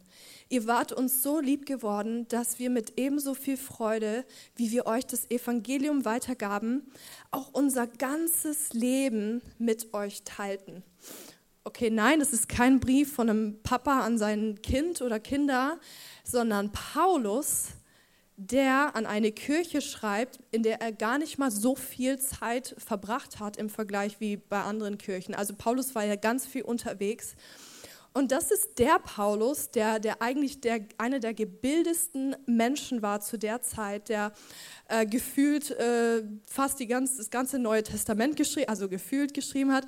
Ihr 0.48 0.66
wart 0.66 0.90
uns 0.90 1.22
so 1.22 1.38
lieb 1.38 1.66
geworden, 1.66 2.26
dass 2.26 2.58
wir 2.58 2.68
mit 2.68 2.98
ebenso 2.98 3.34
viel 3.34 3.56
Freude, 3.56 4.24
wie 4.56 4.72
wir 4.72 4.86
euch 4.86 5.06
das 5.06 5.30
Evangelium 5.30 6.04
weitergaben, 6.04 6.90
auch 7.30 7.50
unser 7.52 7.86
ganzes 7.86 8.72
Leben 8.72 9.40
mit 9.58 9.94
euch 9.94 10.24
teilten 10.24 10.82
okay, 11.64 11.90
nein, 11.90 12.20
es 12.20 12.32
ist 12.32 12.48
kein 12.48 12.78
Brief 12.78 13.14
von 13.14 13.30
einem 13.30 13.62
Papa 13.62 14.00
an 14.00 14.18
sein 14.18 14.60
Kind 14.62 15.00
oder 15.00 15.18
Kinder, 15.18 15.78
sondern 16.22 16.70
Paulus, 16.72 17.68
der 18.36 18.94
an 18.94 19.06
eine 19.06 19.32
Kirche 19.32 19.80
schreibt, 19.80 20.40
in 20.50 20.62
der 20.62 20.80
er 20.80 20.92
gar 20.92 21.18
nicht 21.18 21.38
mal 21.38 21.50
so 21.50 21.74
viel 21.74 22.18
Zeit 22.18 22.74
verbracht 22.78 23.40
hat 23.40 23.56
im 23.56 23.70
Vergleich 23.70 24.20
wie 24.20 24.36
bei 24.36 24.60
anderen 24.62 24.98
Kirchen. 24.98 25.34
Also 25.34 25.54
Paulus 25.54 25.94
war 25.94 26.04
ja 26.04 26.16
ganz 26.16 26.44
viel 26.44 26.62
unterwegs 26.62 27.34
und 28.14 28.30
das 28.30 28.52
ist 28.52 28.78
der 28.78 29.00
Paulus, 29.00 29.72
der, 29.72 29.98
der 29.98 30.22
eigentlich 30.22 30.60
der, 30.60 30.86
einer 30.98 31.18
der 31.18 31.34
gebildesten 31.34 32.36
Menschen 32.46 33.02
war 33.02 33.20
zu 33.20 33.36
der 33.36 33.60
Zeit, 33.60 34.08
der 34.08 34.32
äh, 34.88 35.04
gefühlt 35.04 35.72
äh, 35.72 36.22
fast 36.46 36.78
die 36.78 36.86
ganz, 36.86 37.16
das 37.16 37.30
ganze 37.30 37.58
Neue 37.58 37.82
Testament 37.82 38.36
geschrieben, 38.36 38.68
also 38.68 38.88
gefühlt 38.88 39.34
geschrieben 39.34 39.72
hat. 39.72 39.86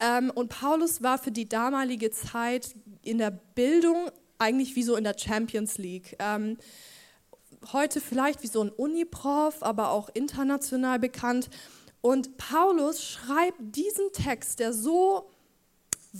Ähm, 0.00 0.32
und 0.34 0.48
Paulus 0.48 1.04
war 1.04 1.18
für 1.18 1.30
die 1.30 1.48
damalige 1.48 2.10
Zeit 2.10 2.74
in 3.02 3.18
der 3.18 3.30
Bildung 3.30 4.10
eigentlich 4.38 4.74
wie 4.74 4.82
so 4.82 4.96
in 4.96 5.04
der 5.04 5.16
Champions 5.16 5.78
League. 5.78 6.16
Ähm, 6.18 6.58
heute 7.72 8.00
vielleicht 8.00 8.42
wie 8.42 8.48
so 8.48 8.60
ein 8.60 8.70
Uniprof, 8.70 9.62
aber 9.62 9.90
auch 9.90 10.08
international 10.14 10.98
bekannt. 10.98 11.48
Und 12.00 12.38
Paulus 12.38 13.04
schreibt 13.04 13.58
diesen 13.60 14.12
Text, 14.12 14.58
der 14.58 14.72
so 14.72 15.30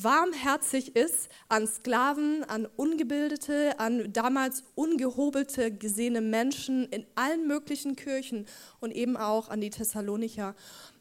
warmherzig 0.03 0.97
ist 0.97 1.29
an 1.49 1.67
Sklaven, 1.67 2.45
an 2.45 2.67
Ungebildete, 2.77 3.79
an 3.79 4.13
damals 4.13 4.65
ungehobelte 4.75 5.73
gesehene 5.73 6.21
Menschen 6.21 6.87
in 6.89 7.07
allen 7.15 7.47
möglichen 7.47 7.97
Kirchen 7.97 8.47
und 8.81 8.93
eben 8.93 9.17
auch 9.17 9.49
an 9.49 9.61
die 9.61 9.71
Thessalonicher. 9.71 10.55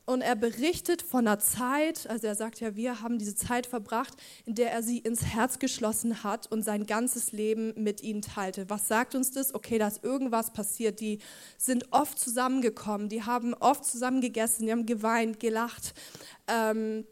Und 0.09 0.21
er 0.21 0.37
berichtet 0.37 1.01
von 1.01 1.27
einer 1.27 1.37
Zeit, 1.39 2.09
also 2.09 2.27
er 2.27 2.35
sagt 2.35 2.61
ja, 2.61 2.77
wir 2.77 3.01
haben 3.01 3.19
diese 3.19 3.35
Zeit 3.35 3.67
verbracht, 3.67 4.13
in 4.45 4.55
der 4.55 4.71
er 4.71 4.81
sie 4.81 4.99
ins 4.99 5.25
Herz 5.25 5.59
geschlossen 5.59 6.23
hat 6.23 6.49
und 6.49 6.63
sein 6.63 6.85
ganzes 6.85 7.33
Leben 7.33 7.73
mit 7.75 8.01
ihnen 8.01 8.21
teilte. 8.21 8.69
Was 8.69 8.87
sagt 8.87 9.15
uns 9.15 9.31
das? 9.31 9.53
Okay, 9.53 9.77
da 9.77 9.89
ist 9.89 10.05
irgendwas 10.05 10.53
passiert. 10.53 11.01
Die 11.01 11.19
sind 11.57 11.91
oft 11.91 12.17
zusammengekommen, 12.17 13.09
die 13.09 13.23
haben 13.23 13.53
oft 13.53 13.83
zusammen 13.83 14.21
gegessen, 14.21 14.65
die 14.65 14.71
haben 14.71 14.85
geweint, 14.85 15.41
gelacht. 15.41 15.93
Ähm, 16.47 17.05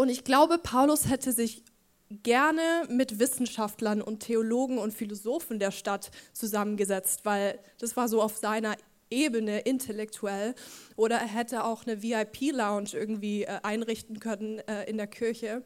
und 0.00 0.08
ich 0.08 0.24
glaube, 0.24 0.56
Paulus 0.56 1.10
hätte 1.10 1.30
sich 1.30 1.62
gerne 2.08 2.62
mit 2.88 3.18
Wissenschaftlern 3.18 4.00
und 4.00 4.20
Theologen 4.20 4.78
und 4.78 4.94
Philosophen 4.94 5.58
der 5.58 5.72
Stadt 5.72 6.10
zusammengesetzt, 6.32 7.26
weil 7.26 7.58
das 7.78 7.98
war 7.98 8.08
so 8.08 8.22
auf 8.22 8.38
seiner 8.38 8.76
Ebene 9.10 9.60
intellektuell. 9.60 10.54
Oder 10.96 11.16
er 11.16 11.26
hätte 11.26 11.64
auch 11.64 11.86
eine 11.86 12.02
VIP-Lounge 12.02 12.92
irgendwie 12.94 13.42
äh, 13.42 13.60
einrichten 13.62 14.20
können 14.20 14.60
äh, 14.60 14.88
in 14.88 14.96
der 14.96 15.06
Kirche. 15.06 15.62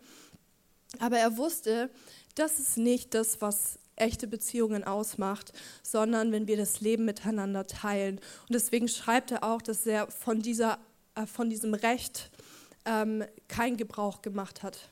Aber 0.98 1.16
er 1.16 1.36
wusste, 1.36 1.88
das 2.34 2.58
ist 2.58 2.76
nicht 2.76 3.14
das, 3.14 3.40
was 3.40 3.78
echte 3.94 4.26
Beziehungen 4.26 4.82
ausmacht, 4.82 5.52
sondern 5.84 6.32
wenn 6.32 6.48
wir 6.48 6.56
das 6.56 6.80
Leben 6.80 7.04
miteinander 7.04 7.68
teilen. 7.68 8.16
Und 8.16 8.54
deswegen 8.54 8.88
schreibt 8.88 9.30
er 9.30 9.44
auch, 9.44 9.62
dass 9.62 9.86
er 9.86 10.10
von, 10.10 10.42
dieser, 10.42 10.80
äh, 11.14 11.24
von 11.24 11.48
diesem 11.48 11.74
Recht 11.74 12.32
ähm, 12.84 13.24
keinen 13.48 13.76
Gebrauch 13.76 14.22
gemacht 14.22 14.62
hat. 14.62 14.90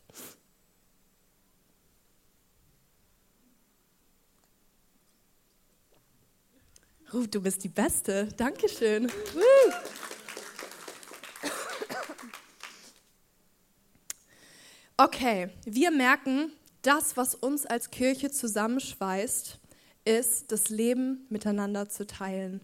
Ruf, 7.12 7.28
du 7.28 7.42
bist 7.42 7.62
die 7.62 7.68
Beste. 7.68 8.28
Dankeschön. 8.36 9.10
Okay, 14.96 15.50
wir 15.64 15.90
merken, 15.90 16.52
das, 16.82 17.16
was 17.16 17.34
uns 17.34 17.66
als 17.66 17.90
Kirche 17.90 18.30
zusammenschweißt, 18.30 19.58
ist, 20.04 20.52
das 20.52 20.68
Leben 20.68 21.26
miteinander 21.28 21.88
zu 21.88 22.06
teilen. 22.06 22.60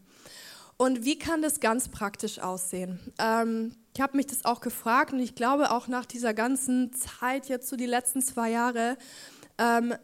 Und 0.78 1.04
wie 1.04 1.18
kann 1.18 1.42
das 1.42 1.58
ganz 1.58 1.88
praktisch 1.88 2.38
aussehen? 2.38 3.00
Ähm, 3.18 3.72
ich 3.94 4.00
habe 4.00 4.16
mich 4.16 4.28
das 4.28 4.44
auch 4.44 4.60
gefragt 4.60 5.12
und 5.12 5.18
ich 5.18 5.34
glaube 5.34 5.72
auch 5.72 5.88
nach 5.88 6.06
dieser 6.06 6.32
ganzen 6.34 6.92
Zeit, 6.92 7.48
jetzt 7.48 7.68
so 7.68 7.74
die 7.74 7.84
letzten 7.84 8.22
zwei 8.22 8.50
Jahre, 8.50 8.96
ähm, 9.58 9.94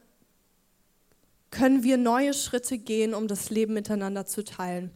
können 1.52 1.84
wir 1.84 1.96
neue 1.96 2.34
Schritte 2.34 2.76
gehen, 2.76 3.14
um 3.14 3.28
das 3.28 3.50
Leben 3.50 3.74
miteinander 3.74 4.26
zu 4.26 4.42
teilen. 4.42 4.90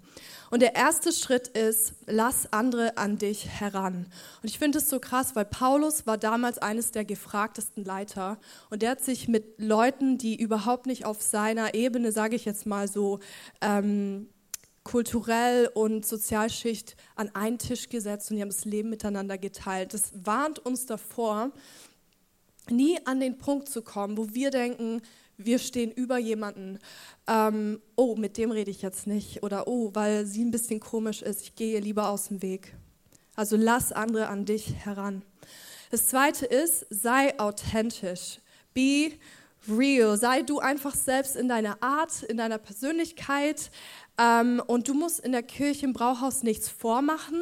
Und 0.51 0.63
der 0.63 0.75
erste 0.75 1.13
Schritt 1.13 1.47
ist, 1.47 1.95
lass 2.07 2.53
andere 2.53 2.97
an 2.97 3.19
dich 3.19 3.47
heran. 3.49 4.07
Und 4.43 4.49
ich 4.49 4.59
finde 4.59 4.79
es 4.79 4.89
so 4.89 4.99
krass, 4.99 5.37
weil 5.37 5.45
Paulus 5.45 6.09
war 6.09 6.19
damals 6.19 6.59
eines 6.59 6.91
der 6.91 7.05
gefragtesten 7.05 7.85
Leiter 7.85 8.39
und 8.71 8.83
der 8.83 8.91
hat 8.91 9.05
sich 9.05 9.29
mit 9.29 9.61
Leuten, 9.61 10.19
die 10.19 10.35
überhaupt 10.35 10.87
nicht 10.87 11.05
auf 11.05 11.23
seiner 11.23 11.75
Ebene, 11.75 12.11
sage 12.11 12.35
ich 12.35 12.45
jetzt 12.45 12.67
mal 12.67 12.89
so, 12.89 13.21
ähm, 13.61 14.29
kulturell 14.89 15.71
und 15.75 16.07
Sozialschicht 16.07 16.97
an 17.15 17.31
einen 17.35 17.59
Tisch 17.59 17.91
gesetzt 17.91 18.31
und 18.31 18.37
die 18.37 18.43
haben 18.43 18.49
das 18.49 18.65
Leben 18.65 18.89
miteinander 18.89 19.37
geteilt. 19.37 19.93
Das 19.93 20.13
warnt 20.25 20.61
uns 20.61 20.87
davor, 20.87 21.51
nie 22.71 22.99
an 23.05 23.21
den 23.21 23.37
Punkt 23.37 23.69
zu 23.69 23.83
kommen, 23.83 24.17
wo 24.17 24.33
wir 24.33 24.51
denken, 24.51 25.03
wir 25.37 25.59
stehen 25.59 25.93
über 25.93 26.17
jemanden. 26.17 26.79
Ähm, 27.27 27.83
oh, 27.97 28.17
mit 28.17 28.39
dem 28.39 28.51
rede 28.51 28.71
ich 28.71 28.81
jetzt 28.81 29.07
nicht. 29.07 29.43
Oder 29.43 29.69
oh, 29.69 29.91
weil 29.93 30.25
sie 30.25 30.43
ein 30.43 30.51
bisschen 30.51 30.81
komisch 30.81 31.21
ist, 31.21 31.43
ich 31.43 31.55
gehe 31.55 31.75
ihr 31.75 31.81
lieber 31.83 32.09
aus 32.09 32.29
dem 32.29 32.41
Weg. 32.41 32.75
Also 33.37 33.57
lass 33.59 33.93
andere 33.93 34.29
an 34.29 34.47
dich 34.47 34.75
heran. 34.75 35.23
Das 35.91 36.07
zweite 36.07 36.47
ist, 36.47 36.87
sei 36.89 37.39
authentisch. 37.39 38.41
Be 38.73 39.13
real. 39.69 40.17
Sei 40.17 40.43
du 40.43 40.59
einfach 40.61 40.95
selbst 40.95 41.37
in 41.37 41.49
deiner 41.49 41.83
Art, 41.83 42.23
in 42.23 42.37
deiner 42.37 42.59
Persönlichkeit. 42.59 43.71
Ähm, 44.19 44.63
und 44.67 44.89
du 44.89 44.95
musst 44.95 45.21
in 45.21 45.33
der 45.33 45.43
Kirche 45.43 45.87
im 45.87 45.93
Brauhaus 45.93 46.43
nichts 46.43 46.69
vormachen, 46.69 47.41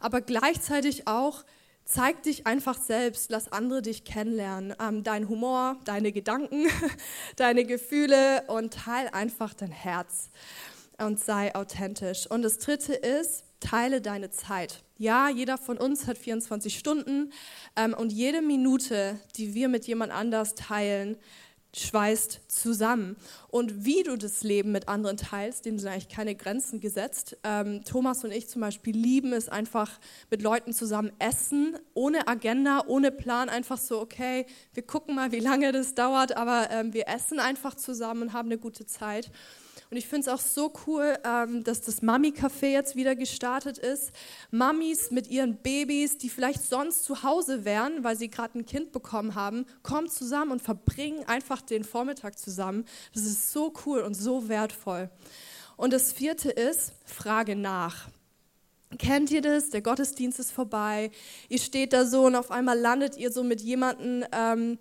aber 0.00 0.20
gleichzeitig 0.20 1.08
auch 1.08 1.44
zeig 1.84 2.22
dich 2.22 2.46
einfach 2.46 2.78
selbst, 2.80 3.30
lass 3.30 3.50
andere 3.50 3.82
dich 3.82 4.04
kennenlernen. 4.04 4.74
Ähm, 4.80 5.02
dein 5.02 5.28
Humor, 5.28 5.76
deine 5.84 6.12
Gedanken, 6.12 6.66
deine 7.36 7.64
Gefühle 7.64 8.44
und 8.46 8.72
teil 8.72 9.08
einfach 9.12 9.52
dein 9.54 9.72
Herz 9.72 10.30
und 10.98 11.18
sei 11.18 11.54
authentisch. 11.54 12.26
Und 12.30 12.42
das 12.42 12.58
dritte 12.58 12.94
ist, 12.94 13.44
teile 13.60 14.00
deine 14.00 14.30
Zeit. 14.30 14.82
Ja, 14.98 15.28
jeder 15.28 15.58
von 15.58 15.78
uns 15.78 16.06
hat 16.06 16.18
24 16.18 16.78
Stunden 16.78 17.32
ähm, 17.76 17.94
und 17.94 18.12
jede 18.12 18.42
Minute, 18.42 19.18
die 19.36 19.54
wir 19.54 19.68
mit 19.68 19.86
jemand 19.86 20.12
anders 20.12 20.54
teilen, 20.54 21.16
schweißt 21.74 22.40
zusammen. 22.48 23.16
Und 23.48 23.84
wie 23.84 24.02
du 24.02 24.16
das 24.16 24.42
Leben 24.42 24.72
mit 24.72 24.88
anderen 24.88 25.16
teilst, 25.16 25.64
dem 25.64 25.78
sind 25.78 25.88
eigentlich 25.88 26.08
keine 26.08 26.34
Grenzen 26.34 26.80
gesetzt. 26.80 27.36
Ähm, 27.44 27.82
Thomas 27.84 28.24
und 28.24 28.30
ich 28.30 28.48
zum 28.48 28.60
Beispiel 28.60 28.94
lieben 28.94 29.32
es 29.32 29.48
einfach 29.48 29.98
mit 30.30 30.42
Leuten 30.42 30.72
zusammen 30.72 31.12
essen, 31.18 31.78
ohne 31.94 32.28
Agenda, 32.28 32.84
ohne 32.86 33.10
Plan, 33.10 33.48
einfach 33.48 33.78
so, 33.78 34.00
okay, 34.00 34.46
wir 34.74 34.82
gucken 34.82 35.14
mal, 35.14 35.32
wie 35.32 35.40
lange 35.40 35.72
das 35.72 35.94
dauert, 35.94 36.36
aber 36.36 36.68
ähm, 36.70 36.92
wir 36.92 37.08
essen 37.08 37.40
einfach 37.40 37.74
zusammen 37.74 38.22
und 38.22 38.32
haben 38.32 38.48
eine 38.48 38.58
gute 38.58 38.86
Zeit. 38.86 39.30
Und 39.92 39.98
ich 39.98 40.08
finde 40.08 40.22
es 40.22 40.28
auch 40.28 40.40
so 40.40 40.72
cool, 40.86 41.18
ähm, 41.22 41.64
dass 41.64 41.82
das 41.82 42.00
Mami-Café 42.00 42.68
jetzt 42.68 42.96
wieder 42.96 43.14
gestartet 43.14 43.76
ist. 43.76 44.10
Mamis 44.50 45.10
mit 45.10 45.26
ihren 45.26 45.56
Babys, 45.56 46.16
die 46.16 46.30
vielleicht 46.30 46.64
sonst 46.64 47.04
zu 47.04 47.22
Hause 47.22 47.66
wären, 47.66 48.02
weil 48.02 48.16
sie 48.16 48.30
gerade 48.30 48.58
ein 48.58 48.64
Kind 48.64 48.92
bekommen 48.92 49.34
haben, 49.34 49.66
kommen 49.82 50.08
zusammen 50.08 50.50
und 50.50 50.62
verbringen 50.62 51.22
einfach 51.26 51.60
den 51.60 51.84
Vormittag 51.84 52.38
zusammen. 52.38 52.86
Das 53.12 53.24
ist 53.24 53.52
so 53.52 53.74
cool 53.84 54.00
und 54.00 54.14
so 54.14 54.48
wertvoll. 54.48 55.10
Und 55.76 55.92
das 55.92 56.10
vierte 56.10 56.48
ist, 56.48 56.94
frage 57.04 57.54
nach. 57.54 58.08
Kennt 58.98 59.30
ihr 59.30 59.42
das? 59.42 59.68
Der 59.68 59.82
Gottesdienst 59.82 60.38
ist 60.38 60.52
vorbei. 60.52 61.10
Ihr 61.50 61.58
steht 61.58 61.92
da 61.92 62.06
so 62.06 62.24
und 62.24 62.34
auf 62.34 62.50
einmal 62.50 62.78
landet 62.78 63.18
ihr 63.18 63.30
so 63.30 63.44
mit 63.44 63.60
jemandem. 63.60 64.24
Ähm, 64.32 64.78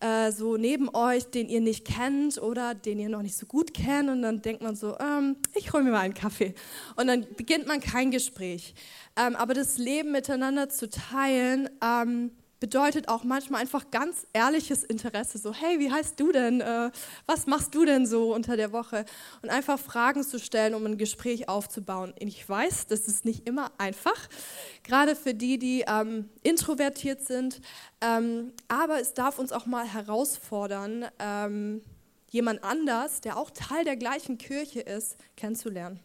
äh, 0.00 0.30
so 0.30 0.56
neben 0.56 0.88
euch, 0.94 1.26
den 1.26 1.48
ihr 1.48 1.60
nicht 1.60 1.84
kennt 1.84 2.40
oder 2.40 2.74
den 2.74 2.98
ihr 2.98 3.08
noch 3.08 3.22
nicht 3.22 3.36
so 3.36 3.46
gut 3.46 3.74
kennt 3.74 4.08
und 4.08 4.22
dann 4.22 4.42
denkt 4.42 4.62
man 4.62 4.76
so, 4.76 4.96
ähm, 4.98 5.36
ich 5.54 5.72
hole 5.72 5.82
mir 5.82 5.90
mal 5.90 6.00
einen 6.00 6.14
Kaffee 6.14 6.54
und 6.96 7.08
dann 7.08 7.26
beginnt 7.36 7.66
man 7.66 7.80
kein 7.80 8.10
Gespräch. 8.10 8.74
Ähm, 9.16 9.34
aber 9.34 9.54
das 9.54 9.78
Leben 9.78 10.12
miteinander 10.12 10.68
zu 10.68 10.88
teilen, 10.88 11.68
ähm, 11.82 12.30
bedeutet 12.60 13.08
auch 13.08 13.24
manchmal 13.24 13.60
einfach 13.60 13.90
ganz 13.90 14.26
ehrliches 14.32 14.84
Interesse. 14.84 15.38
So, 15.38 15.52
hey, 15.52 15.78
wie 15.78 15.90
heißt 15.90 16.18
du 16.18 16.32
denn? 16.32 16.60
Äh, 16.60 16.90
was 17.26 17.46
machst 17.46 17.74
du 17.74 17.84
denn 17.84 18.06
so 18.06 18.34
unter 18.34 18.56
der 18.56 18.72
Woche? 18.72 19.04
Und 19.42 19.50
einfach 19.50 19.78
Fragen 19.78 20.22
zu 20.22 20.38
stellen, 20.38 20.74
um 20.74 20.84
ein 20.86 20.98
Gespräch 20.98 21.48
aufzubauen. 21.48 22.12
Und 22.20 22.26
ich 22.26 22.48
weiß, 22.48 22.86
das 22.86 23.06
ist 23.08 23.24
nicht 23.24 23.46
immer 23.46 23.70
einfach, 23.78 24.28
gerade 24.82 25.14
für 25.14 25.34
die, 25.34 25.58
die 25.58 25.84
ähm, 25.86 26.28
introvertiert 26.42 27.20
sind. 27.26 27.60
Ähm, 28.00 28.52
aber 28.68 29.00
es 29.00 29.14
darf 29.14 29.38
uns 29.38 29.52
auch 29.52 29.66
mal 29.66 29.86
herausfordern, 29.86 31.06
ähm, 31.18 31.82
jemand 32.30 32.62
anders, 32.62 33.20
der 33.20 33.36
auch 33.36 33.50
Teil 33.50 33.84
der 33.84 33.96
gleichen 33.96 34.38
Kirche 34.38 34.80
ist, 34.80 35.16
kennenzulernen. 35.36 36.00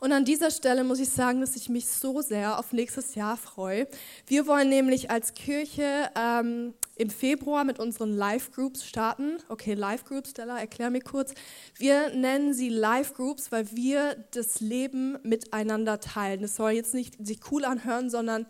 Und 0.00 0.12
an 0.12 0.24
dieser 0.24 0.50
Stelle 0.50 0.84
muss 0.84 1.00
ich 1.00 1.08
sagen, 1.08 1.40
dass 1.40 1.56
ich 1.56 1.68
mich 1.68 1.88
so 1.88 2.20
sehr 2.20 2.58
auf 2.58 2.72
nächstes 2.72 3.16
Jahr 3.16 3.36
freue. 3.36 3.88
Wir 4.26 4.46
wollen 4.46 4.68
nämlich 4.68 5.10
als 5.10 5.34
Kirche 5.34 6.10
ähm, 6.16 6.74
im 6.94 7.10
Februar 7.10 7.64
mit 7.64 7.80
unseren 7.80 8.12
Live-Groups 8.12 8.84
starten. 8.84 9.38
Okay, 9.48 9.74
Live-Groups, 9.74 10.30
Stella, 10.30 10.58
erklär 10.58 10.90
mir 10.90 11.00
kurz. 11.00 11.34
Wir 11.76 12.10
nennen 12.14 12.54
sie 12.54 12.68
Live-Groups, 12.68 13.50
weil 13.50 13.72
wir 13.72 14.24
das 14.32 14.60
Leben 14.60 15.18
miteinander 15.24 15.98
teilen. 15.98 16.42
Das 16.42 16.54
soll 16.54 16.72
jetzt 16.72 16.94
nicht 16.94 17.14
sich 17.26 17.40
cool 17.50 17.64
anhören, 17.64 18.08
sondern 18.08 18.46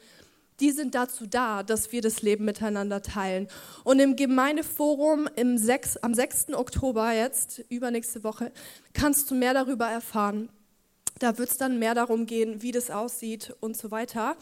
die 0.61 0.72
sind 0.72 0.94
dazu 0.94 1.26
da, 1.26 1.62
dass 1.62 1.92
wir 1.92 2.02
das 2.02 2.20
Leben 2.20 2.44
miteinander 2.44 3.00
teilen. 3.00 3.48
Und 3.84 4.00
im 4.00 4.16
Gemeindeforum 4.16 5.28
im 5.37 5.56
6, 5.56 5.98
am 5.98 6.12
6. 6.12 6.54
Oktober 6.54 7.12
jetzt, 7.12 7.61
übernächste 7.70 8.24
Woche, 8.24 8.52
kannst 8.92 9.30
du 9.30 9.34
mehr 9.34 9.54
darüber 9.54 9.87
erfahren. 9.87 10.50
Da 11.18 11.38
wird 11.38 11.50
es 11.50 11.57
dann 11.57 11.78
mehr 11.78 11.94
darum 11.94 12.26
gehen, 12.26 12.62
wie 12.62 12.72
das 12.72 12.90
aussieht 12.90 13.54
und 13.61 13.76
so 13.76 13.90
weiter. 13.90 14.37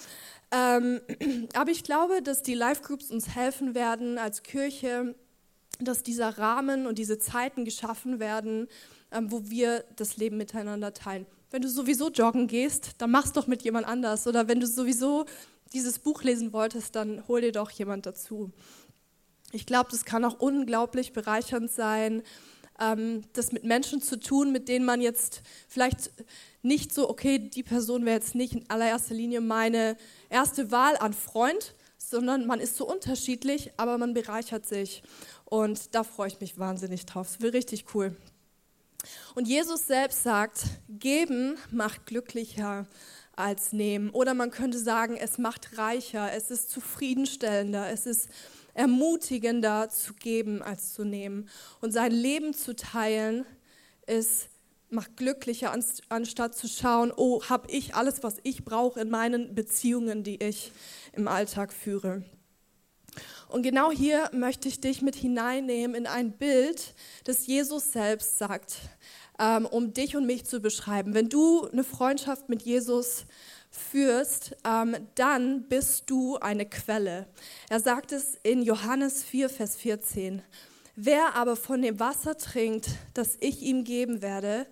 Ähm, 0.50 1.00
aber 1.54 1.70
ich 1.70 1.84
glaube, 1.84 2.22
dass 2.22 2.42
die 2.42 2.54
Live-Groups 2.54 3.10
uns 3.10 3.34
helfen 3.34 3.74
werden 3.74 4.18
als 4.18 4.42
Kirche, 4.42 5.14
dass 5.80 6.02
dieser 6.02 6.38
Rahmen 6.38 6.86
und 6.86 6.98
diese 6.98 7.18
Zeiten 7.18 7.64
geschaffen 7.64 8.20
werden, 8.20 8.68
ähm, 9.12 9.30
wo 9.30 9.48
wir 9.50 9.84
das 9.96 10.16
Leben 10.16 10.36
miteinander 10.36 10.92
teilen. 10.94 11.26
Wenn 11.50 11.62
du 11.62 11.68
sowieso 11.68 12.10
joggen 12.10 12.48
gehst, 12.48 12.92
dann 12.98 13.10
mach's 13.10 13.32
doch 13.32 13.46
mit 13.46 13.62
jemand 13.62 13.86
anders. 13.86 14.26
Oder 14.26 14.48
wenn 14.48 14.60
du 14.60 14.66
sowieso 14.66 15.26
dieses 15.72 15.98
Buch 15.98 16.22
lesen 16.22 16.52
wolltest, 16.52 16.96
dann 16.96 17.26
hol 17.28 17.40
dir 17.40 17.52
doch 17.52 17.70
jemand 17.70 18.06
dazu. 18.06 18.50
Ich 19.52 19.64
glaube, 19.64 19.90
das 19.90 20.04
kann 20.04 20.24
auch 20.24 20.40
unglaublich 20.40 21.12
bereichernd 21.12 21.70
sein, 21.70 22.22
ähm, 22.80 23.22
das 23.32 23.52
mit 23.52 23.64
Menschen 23.64 24.02
zu 24.02 24.18
tun, 24.18 24.52
mit 24.52 24.68
denen 24.68 24.84
man 24.84 25.00
jetzt 25.00 25.42
vielleicht 25.68 26.10
nicht 26.62 26.92
so, 26.92 27.08
okay, 27.08 27.38
die 27.38 27.62
Person 27.62 28.04
wäre 28.04 28.16
jetzt 28.16 28.34
nicht 28.34 28.54
in 28.54 28.68
allererster 28.68 29.14
Linie 29.14 29.40
meine 29.40 29.96
erste 30.28 30.70
Wahl 30.70 30.96
an 30.96 31.12
Freund, 31.12 31.74
sondern 31.98 32.46
man 32.46 32.60
ist 32.60 32.76
so 32.76 32.88
unterschiedlich, 32.88 33.72
aber 33.76 33.98
man 33.98 34.14
bereichert 34.14 34.66
sich. 34.66 35.02
Und 35.44 35.94
da 35.94 36.04
freue 36.04 36.28
ich 36.28 36.40
mich 36.40 36.58
wahnsinnig 36.58 37.06
drauf. 37.06 37.28
Es 37.30 37.40
wird 37.40 37.54
richtig 37.54 37.86
cool. 37.94 38.16
Und 39.34 39.46
Jesus 39.46 39.86
selbst 39.86 40.22
sagt, 40.22 40.64
geben 40.88 41.56
macht 41.70 42.06
glücklicher 42.06 42.86
als 43.36 43.72
nehmen. 43.72 44.10
Oder 44.10 44.34
man 44.34 44.50
könnte 44.50 44.78
sagen, 44.78 45.16
es 45.16 45.38
macht 45.38 45.78
reicher, 45.78 46.32
es 46.32 46.50
ist 46.50 46.70
zufriedenstellender, 46.70 47.90
es 47.90 48.06
ist 48.06 48.28
ermutigender 48.76 49.88
zu 49.88 50.14
geben 50.14 50.62
als 50.62 50.92
zu 50.94 51.04
nehmen. 51.04 51.48
Und 51.80 51.92
sein 51.92 52.12
Leben 52.12 52.54
zu 52.54 52.76
teilen 52.76 53.44
ist 54.06 54.48
macht 54.88 55.16
glücklicher, 55.16 55.76
anstatt 56.08 56.54
zu 56.54 56.68
schauen, 56.68 57.12
oh, 57.16 57.42
habe 57.48 57.68
ich 57.70 57.94
alles, 57.96 58.22
was 58.22 58.36
ich 58.44 58.64
brauche 58.64 59.00
in 59.00 59.10
meinen 59.10 59.54
Beziehungen, 59.54 60.22
die 60.22 60.42
ich 60.42 60.70
im 61.12 61.26
Alltag 61.26 61.72
führe. 61.72 62.22
Und 63.48 63.62
genau 63.62 63.90
hier 63.90 64.30
möchte 64.32 64.68
ich 64.68 64.80
dich 64.80 65.02
mit 65.02 65.16
hineinnehmen 65.16 65.96
in 65.96 66.06
ein 66.06 66.32
Bild, 66.32 66.94
das 67.24 67.46
Jesus 67.46 67.92
selbst 67.92 68.38
sagt, 68.38 68.76
ähm, 69.38 69.66
um 69.66 69.92
dich 69.92 70.16
und 70.16 70.26
mich 70.26 70.44
zu 70.44 70.60
beschreiben. 70.60 71.14
Wenn 71.14 71.28
du 71.28 71.66
eine 71.66 71.84
Freundschaft 71.84 72.48
mit 72.48 72.62
Jesus 72.62 73.26
führst, 73.76 74.56
ähm, 74.64 74.96
dann 75.14 75.68
bist 75.68 76.04
du 76.10 76.36
eine 76.36 76.66
Quelle. 76.66 77.26
Er 77.68 77.80
sagt 77.80 78.12
es 78.12 78.38
in 78.42 78.62
Johannes 78.62 79.22
4, 79.22 79.48
Vers 79.48 79.76
14. 79.76 80.42
Wer 80.94 81.34
aber 81.34 81.56
von 81.56 81.82
dem 81.82 82.00
Wasser 82.00 82.38
trinkt, 82.38 82.88
das 83.12 83.36
ich 83.40 83.60
ihm 83.62 83.84
geben 83.84 84.22
werde, 84.22 84.66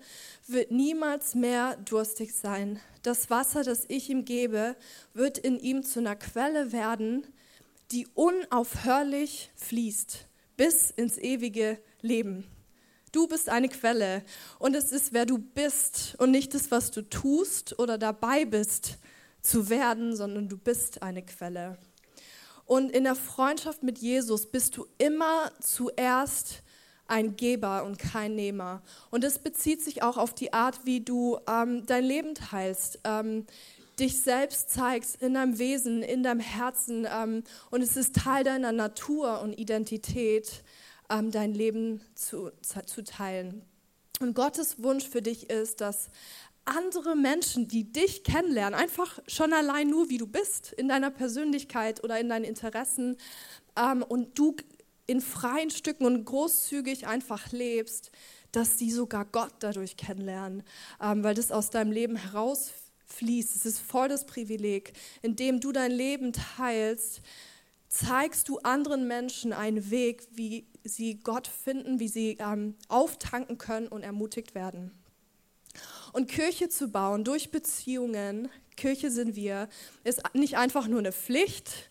wird 0.47 0.71
niemals 0.71 1.35
mehr 1.35 1.77
durstig 1.77 2.35
sein. 2.35 2.81
Das 3.03 3.29
Wasser, 3.29 3.63
das 3.63 3.85
ich 3.89 4.09
ihm 4.09 4.25
gebe, 4.25 4.77
wird 5.13 5.37
in 5.37 5.59
ihm 5.59 5.83
zu 5.83 6.01
einer 6.01 6.17
Quelle 6.17 6.73
werden, 6.73 7.27
die 7.93 8.07
unaufhörlich 8.15 9.51
fließt 9.57 10.27
bis 10.57 10.91
ins 10.91 11.19
ewige 11.19 11.79
Leben. 12.01 12.47
Du 13.15 13.29
bist 13.29 13.49
eine 13.49 13.69
Quelle 13.69 14.25
und 14.59 14.75
es 14.75 14.91
ist, 14.91 15.13
wer 15.13 15.25
du 15.25 15.39
bist 15.39 16.17
und 16.19 16.33
nicht 16.33 16.53
das, 16.53 16.73
was 16.73 16.91
du 16.91 17.01
tust 17.01 17.79
oder 17.79 17.97
dabei 17.97 18.45
bist 18.45 18.99
zu 19.41 19.69
werden, 19.69 20.17
sondern 20.17 20.49
du 20.49 20.59
bist 20.59 21.01
eine 21.01 21.25
Quelle. 21.25 21.79
Und 22.67 22.91
in 22.91 23.05
der 23.05 23.15
Freundschaft 23.15 23.85
mit 23.85 23.99
Jesus 23.99 24.51
bist 24.51 24.77
du 24.77 24.89
immer 24.99 25.53
zuerst 25.61 26.65
ein 27.07 27.37
Geber 27.37 27.85
und 27.85 28.01
kein 28.01 28.35
Nehmer. 28.35 28.83
Und 29.13 29.23
das 29.23 29.39
bezieht 29.39 29.81
sich 29.81 30.03
auch 30.03 30.17
auf 30.17 30.35
die 30.35 30.53
Art, 30.53 30.81
wie 30.85 31.01
du 31.01 31.39
ähm, 31.49 31.87
dein 31.87 32.03
Leben 32.03 32.35
teilst, 32.35 32.99
ähm, 33.05 33.47
dich 33.97 34.21
selbst 34.23 34.71
zeigst 34.71 35.23
in 35.23 35.35
deinem 35.35 35.61
Wesen, 35.61 36.03
in 36.03 36.25
deinem 36.25 36.41
Herzen. 36.41 37.07
Ähm, 37.09 37.45
und 37.71 37.81
es 37.81 37.97
ist 37.97 38.17
Teil 38.17 38.43
deiner 38.43 38.73
Natur 38.73 39.41
und 39.41 39.53
Identität, 39.53 40.65
ähm, 41.11 41.31
dein 41.31 41.55
Leben 41.55 42.01
zu, 42.15 42.51
zu 42.63 43.05
teilen. 43.05 43.63
Und 44.21 44.35
Gottes 44.35 44.83
Wunsch 44.83 45.09
für 45.09 45.23
dich 45.23 45.51
ist, 45.51 45.81
dass 45.81 46.09
andere 46.65 47.15
Menschen, 47.15 47.69
die 47.69 47.93
dich 47.93 48.25
kennenlernen, 48.25 48.79
einfach 48.79 49.19
schon 49.27 49.53
allein 49.53 49.89
nur, 49.89 50.09
wie 50.09 50.19
du 50.19 50.27
bist, 50.27 50.73
in 50.73 50.89
deiner 50.89 51.11
Persönlichkeit 51.11 52.03
oder 52.03 52.19
in 52.19 52.29
deinen 52.29 52.45
Interessen, 52.45 53.17
ähm, 53.77 54.03
und 54.03 54.39
du 54.39 54.57
in 55.07 55.21
freien 55.21 55.71
Stücken 55.71 56.07
und 56.07 56.25
großzügig 56.25 57.07
einfach 57.07 57.53
lebst, 57.53 58.11
dass 58.53 58.79
sie 58.79 58.91
sogar 58.91 59.25
Gott 59.25 59.53
dadurch 59.59 59.97
kennenlernen, 59.97 60.63
ähm, 61.03 61.23
weil 61.23 61.35
das 61.35 61.53
aus 61.53 61.71
deinem 61.71 61.93
Leben 61.93 62.17
herausfließt. 62.17 63.57
Es 63.57 63.67
ist 63.67 63.81
voll 63.81 64.09
das 64.09 64.27
Privileg, 64.27 64.93
indem 65.23 65.61
du 65.61 65.73
dein 65.73 65.91
Leben 65.91 66.33
teilst, 66.33 67.21
zeigst 67.95 68.49
du 68.49 68.59
anderen 68.59 69.07
Menschen 69.07 69.53
einen 69.53 69.91
Weg, 69.91 70.27
wie 70.33 70.67
sie 70.83 71.21
Gott 71.21 71.47
finden, 71.47 72.01
wie 72.01 72.09
sie 72.09 72.37
ähm, 72.41 72.75
auftanken 72.89 73.57
können 73.59 73.89
und 73.89 74.03
ermutigt 74.03 74.55
werden. 74.55 74.91
Und 76.13 76.29
Kirche 76.29 76.69
zu 76.69 76.89
bauen 76.89 77.25
durch 77.25 77.51
Beziehungen, 77.51 78.49
Kirche 78.77 79.11
sind 79.11 79.37
wir, 79.37 79.69
ist 80.03 80.23
nicht 80.35 80.57
einfach 80.57 80.89
nur 80.89 80.99
eine 80.99 81.13
Pflicht, 81.13 81.91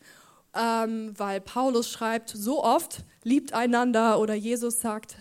ähm, 0.55 1.13
weil 1.17 1.41
Paulus 1.41 1.89
schreibt 1.89 2.29
so 2.29 2.63
oft, 2.63 3.03
liebt 3.23 3.53
einander 3.53 4.19
oder 4.19 4.33
Jesus 4.33 4.81
sagt, 4.81 5.15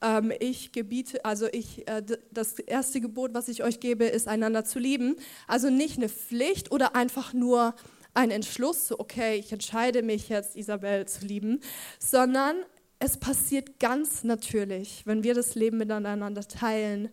ähm, 0.00 0.32
ich 0.38 0.72
gebiete, 0.72 1.24
also 1.24 1.46
ich, 1.50 1.88
äh, 1.88 2.02
das 2.30 2.58
erste 2.58 3.00
Gebot, 3.00 3.34
was 3.34 3.48
ich 3.48 3.64
euch 3.64 3.80
gebe, 3.80 4.04
ist 4.04 4.28
einander 4.28 4.64
zu 4.64 4.78
lieben. 4.78 5.16
Also 5.48 5.70
nicht 5.70 5.96
eine 5.96 6.08
Pflicht 6.08 6.70
oder 6.70 6.94
einfach 6.94 7.32
nur 7.32 7.74
ein 8.16 8.30
Entschluss, 8.30 8.88
so 8.88 8.98
okay, 8.98 9.36
ich 9.36 9.52
entscheide 9.52 10.02
mich 10.02 10.28
jetzt, 10.28 10.56
Isabel 10.56 11.06
zu 11.06 11.26
lieben, 11.26 11.60
sondern 11.98 12.56
es 12.98 13.18
passiert 13.18 13.78
ganz 13.78 14.24
natürlich, 14.24 15.06
wenn 15.06 15.22
wir 15.22 15.34
das 15.34 15.54
Leben 15.54 15.76
miteinander 15.76 16.48
teilen 16.48 17.10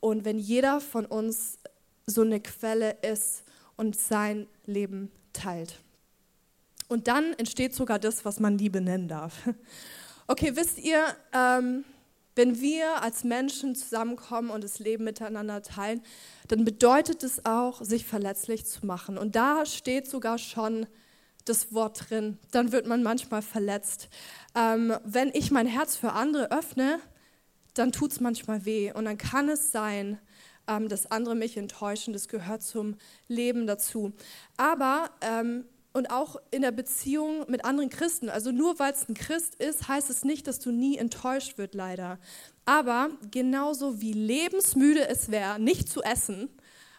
und 0.00 0.24
wenn 0.24 0.38
jeder 0.38 0.80
von 0.80 1.06
uns 1.06 1.58
so 2.06 2.22
eine 2.22 2.40
Quelle 2.40 2.98
ist 3.02 3.42
und 3.76 3.96
sein 3.96 4.46
Leben 4.64 5.10
teilt. 5.32 5.80
Und 6.86 7.08
dann 7.08 7.32
entsteht 7.34 7.74
sogar 7.74 7.98
das, 7.98 8.24
was 8.24 8.38
man 8.38 8.56
Liebe 8.56 8.80
nennen 8.80 9.08
darf. 9.08 9.48
Okay, 10.26 10.52
wisst 10.56 10.78
ihr, 10.78 11.04
ähm, 11.34 11.84
wenn 12.36 12.60
wir 12.60 13.02
als 13.02 13.24
Menschen 13.24 13.74
zusammenkommen 13.74 14.50
und 14.50 14.64
das 14.64 14.78
Leben 14.78 15.04
miteinander 15.04 15.62
teilen, 15.62 16.02
dann 16.48 16.64
bedeutet 16.64 17.22
es 17.22 17.44
auch, 17.44 17.82
sich 17.82 18.04
verletzlich 18.04 18.66
zu 18.66 18.86
machen. 18.86 19.18
Und 19.18 19.36
da 19.36 19.66
steht 19.66 20.08
sogar 20.08 20.38
schon 20.38 20.86
das 21.44 21.72
Wort 21.72 22.10
drin. 22.10 22.38
Dann 22.50 22.72
wird 22.72 22.86
man 22.86 23.02
manchmal 23.02 23.42
verletzt. 23.42 24.08
Ähm, 24.54 24.94
wenn 25.04 25.30
ich 25.34 25.50
mein 25.50 25.66
Herz 25.66 25.96
für 25.96 26.12
andere 26.12 26.50
öffne, 26.50 27.00
dann 27.74 27.92
tut 27.92 28.12
es 28.12 28.20
manchmal 28.20 28.64
weh. 28.64 28.92
Und 28.92 29.04
dann 29.04 29.18
kann 29.18 29.48
es 29.48 29.70
sein, 29.70 30.18
ähm, 30.66 30.88
dass 30.88 31.10
andere 31.10 31.34
mich 31.34 31.56
enttäuschen. 31.56 32.12
Das 32.12 32.28
gehört 32.28 32.62
zum 32.62 32.96
Leben 33.28 33.66
dazu. 33.66 34.12
Aber 34.56 35.10
ähm, 35.20 35.66
und 35.94 36.10
auch 36.10 36.36
in 36.50 36.62
der 36.62 36.72
Beziehung 36.72 37.48
mit 37.48 37.64
anderen 37.64 37.88
Christen. 37.88 38.28
Also 38.28 38.50
nur 38.50 38.78
weil 38.80 38.92
es 38.92 39.08
ein 39.08 39.14
Christ 39.14 39.54
ist, 39.54 39.88
heißt 39.88 40.10
es 40.10 40.24
nicht, 40.24 40.46
dass 40.46 40.58
du 40.58 40.72
nie 40.72 40.98
enttäuscht 40.98 41.56
wird, 41.56 41.74
leider. 41.74 42.18
Aber 42.66 43.10
genauso 43.30 44.00
wie 44.00 44.12
lebensmüde 44.12 45.08
es 45.08 45.30
wäre, 45.30 45.60
nicht 45.60 45.88
zu 45.88 46.02
essen, 46.02 46.48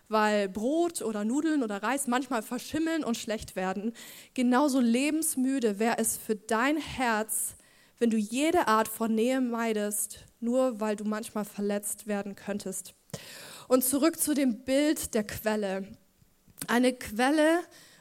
weil 0.08 0.48
Brot 0.48 1.02
oder 1.02 1.26
Nudeln 1.26 1.62
oder 1.62 1.84
Reis 1.84 2.08
manchmal 2.08 2.42
verschimmeln 2.42 3.04
und 3.04 3.18
schlecht 3.18 3.58
werden, 3.58 3.92
genauso 4.34 4.80
lebensmüde 4.80 5.78
wäre 5.78 5.98
es 5.98 6.16
für 6.16 6.36
dein 6.36 6.78
Herz, 6.78 7.56
wenn 8.00 8.10
du 8.10 8.18
jede 8.18 8.68
Art 8.70 8.88
von 8.88 9.14
Nähe 9.14 9.42
meidest, 9.42 10.20
nur 10.40 10.80
weil 10.80 10.96
du 10.96 11.04
manchmal 11.04 11.44
verletzt 11.44 12.08
werden 12.08 12.36
könntest. 12.36 12.94
Und 13.68 13.84
zurück 13.84 14.20
zu 14.20 14.34
dem 14.34 14.64
Bild 14.64 15.14
der 15.14 15.26
Quelle. 15.26 15.86
Eine 16.68 16.94
Quelle 16.94 17.60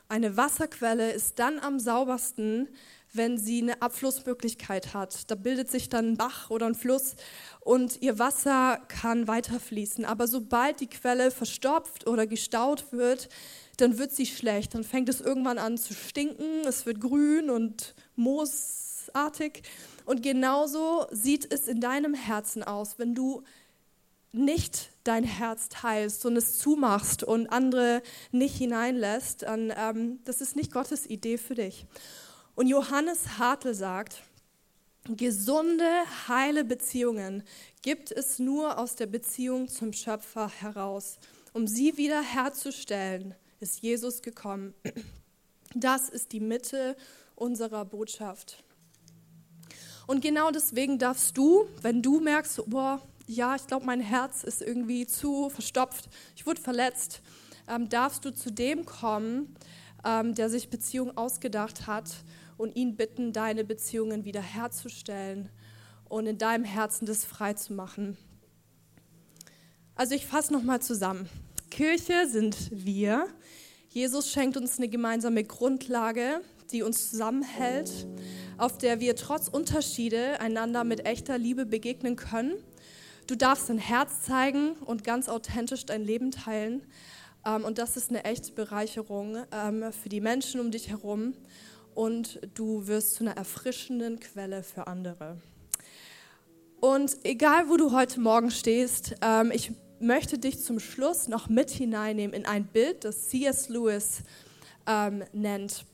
eine 0.08 0.36
Wasserquelle 0.36 1.12
ist 1.12 1.38
dann 1.38 1.58
am 1.58 1.78
saubersten, 1.80 2.68
wenn 3.14 3.38
sie 3.38 3.62
eine 3.62 3.80
Abflussmöglichkeit 3.80 4.92
hat. 4.92 5.30
Da 5.30 5.36
bildet 5.36 5.70
sich 5.70 5.88
dann 5.88 6.12
ein 6.12 6.16
Bach 6.16 6.50
oder 6.50 6.66
ein 6.66 6.74
Fluss 6.74 7.14
und 7.60 8.02
ihr 8.02 8.18
Wasser 8.18 8.80
kann 8.88 9.28
weiterfließen. 9.28 10.04
Aber 10.04 10.26
sobald 10.26 10.80
die 10.80 10.88
Quelle 10.88 11.30
verstopft 11.30 12.06
oder 12.06 12.26
gestaut 12.26 12.92
wird, 12.92 13.28
dann 13.76 13.98
wird 13.98 14.12
sie 14.12 14.26
schlecht. 14.26 14.74
Dann 14.74 14.84
fängt 14.84 15.08
es 15.08 15.20
irgendwann 15.20 15.58
an 15.58 15.78
zu 15.78 15.94
stinken, 15.94 16.66
es 16.66 16.86
wird 16.86 17.00
grün 17.00 17.50
und 17.50 17.94
moosartig. 18.16 19.62
Und 20.04 20.22
genauso 20.22 21.06
sieht 21.12 21.52
es 21.52 21.68
in 21.68 21.80
deinem 21.80 22.14
Herzen 22.14 22.62
aus, 22.62 22.98
wenn 22.98 23.14
du 23.14 23.42
nicht 24.32 24.90
dein 25.04 25.24
Herz 25.24 25.68
teilst 25.68 26.24
und 26.26 26.36
es 26.36 26.58
zumachst 26.58 27.22
und 27.22 27.48
andere 27.48 28.02
nicht 28.32 28.56
hineinlässt, 28.56 29.42
dann 29.42 29.72
ähm, 29.76 30.18
das 30.24 30.40
ist 30.40 30.56
nicht 30.56 30.72
Gottes 30.72 31.06
Idee 31.06 31.38
für 31.38 31.54
dich. 31.54 31.86
Und 32.54 32.68
Johannes 32.68 33.38
Hartl 33.38 33.74
sagt, 33.74 34.22
gesunde, 35.04 35.88
heile 36.28 36.64
Beziehungen 36.64 37.42
gibt 37.82 38.10
es 38.10 38.38
nur 38.38 38.78
aus 38.78 38.96
der 38.96 39.06
Beziehung 39.06 39.68
zum 39.68 39.92
Schöpfer 39.92 40.48
heraus. 40.48 41.18
Um 41.52 41.66
sie 41.66 41.96
wiederherzustellen, 41.96 43.34
ist 43.60 43.82
Jesus 43.82 44.22
gekommen. 44.22 44.74
Das 45.76 46.08
ist 46.08 46.30
die 46.30 46.38
Mitte 46.38 46.96
unserer 47.34 47.84
Botschaft. 47.84 48.62
Und 50.06 50.20
genau 50.20 50.52
deswegen 50.52 51.00
darfst 51.00 51.36
du, 51.36 51.66
wenn 51.82 52.00
du 52.00 52.20
merkst, 52.20 52.62
boah, 52.66 53.02
ja, 53.26 53.56
ich 53.56 53.66
glaube, 53.66 53.86
mein 53.86 54.00
Herz 54.00 54.44
ist 54.44 54.62
irgendwie 54.62 55.06
zu 55.06 55.48
verstopft, 55.48 56.08
ich 56.36 56.46
wurde 56.46 56.60
verletzt, 56.60 57.22
ähm, 57.68 57.88
darfst 57.88 58.24
du 58.24 58.34
zu 58.34 58.50
dem 58.50 58.84
kommen, 58.84 59.56
ähm, 60.04 60.34
der 60.34 60.50
sich 60.50 60.68
Beziehungen 60.68 61.16
ausgedacht 61.16 61.86
hat 61.86 62.10
und 62.56 62.76
ihn 62.76 62.96
bitten, 62.96 63.32
deine 63.32 63.64
Beziehungen 63.64 64.24
wiederherzustellen 64.24 65.48
und 66.08 66.26
in 66.26 66.38
deinem 66.38 66.64
Herzen 66.64 67.06
das 67.06 67.24
frei 67.24 67.54
zu 67.54 67.72
machen. 67.72 68.16
Also 69.94 70.14
ich 70.14 70.26
fasse 70.26 70.52
nochmal 70.52 70.82
zusammen. 70.82 71.28
Kirche 71.70 72.28
sind 72.28 72.56
wir. 72.70 73.26
Jesus 73.88 74.30
schenkt 74.30 74.56
uns 74.56 74.78
eine 74.78 74.88
gemeinsame 74.88 75.44
Grundlage, 75.44 76.40
die 76.72 76.82
uns 76.82 77.10
zusammenhält, 77.10 78.06
auf 78.58 78.76
der 78.78 79.00
wir 79.00 79.16
trotz 79.16 79.48
Unterschiede 79.48 80.40
einander 80.40 80.84
mit 80.84 81.06
echter 81.06 81.38
Liebe 81.38 81.64
begegnen 81.64 82.16
können 82.16 82.54
Du 83.26 83.36
darfst 83.36 83.70
dein 83.70 83.78
Herz 83.78 84.22
zeigen 84.22 84.72
und 84.84 85.02
ganz 85.02 85.30
authentisch 85.30 85.86
dein 85.86 86.04
Leben 86.04 86.30
teilen. 86.30 86.82
Ähm, 87.46 87.64
und 87.64 87.78
das 87.78 87.96
ist 87.96 88.10
eine 88.10 88.24
echte 88.24 88.52
Bereicherung 88.52 89.38
ähm, 89.50 89.92
für 89.92 90.10
die 90.10 90.20
Menschen 90.20 90.60
um 90.60 90.70
dich 90.70 90.90
herum. 90.90 91.32
Und 91.94 92.40
du 92.54 92.86
wirst 92.86 93.14
zu 93.14 93.24
einer 93.24 93.36
erfrischenden 93.36 94.20
Quelle 94.20 94.62
für 94.62 94.88
andere. 94.88 95.38
Und 96.80 97.16
egal, 97.22 97.70
wo 97.70 97.78
du 97.78 97.92
heute 97.92 98.20
Morgen 98.20 98.50
stehst, 98.50 99.14
ähm, 99.22 99.50
ich 99.54 99.72
möchte 100.00 100.38
dich 100.38 100.62
zum 100.62 100.78
Schluss 100.78 101.26
noch 101.26 101.48
mit 101.48 101.70
hineinnehmen 101.70 102.34
in 102.34 102.44
ein 102.44 102.66
Bild, 102.66 103.04
das 103.04 103.28
C.S. 103.28 103.70
Lewis 103.70 104.22
nennt. 105.32 105.86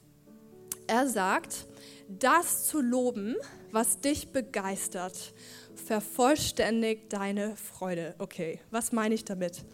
Er 0.88 1.06
sagt, 1.06 1.66
das 2.08 2.66
zu 2.66 2.80
loben, 2.80 3.36
was 3.70 4.00
dich 4.00 4.32
begeistert, 4.32 5.32
vervollständigt 5.80 7.12
deine 7.12 7.56
Freude. 7.56 8.14
Okay, 8.18 8.60
was 8.70 8.92
meine 8.92 9.14
ich 9.14 9.24
damit? 9.24 9.64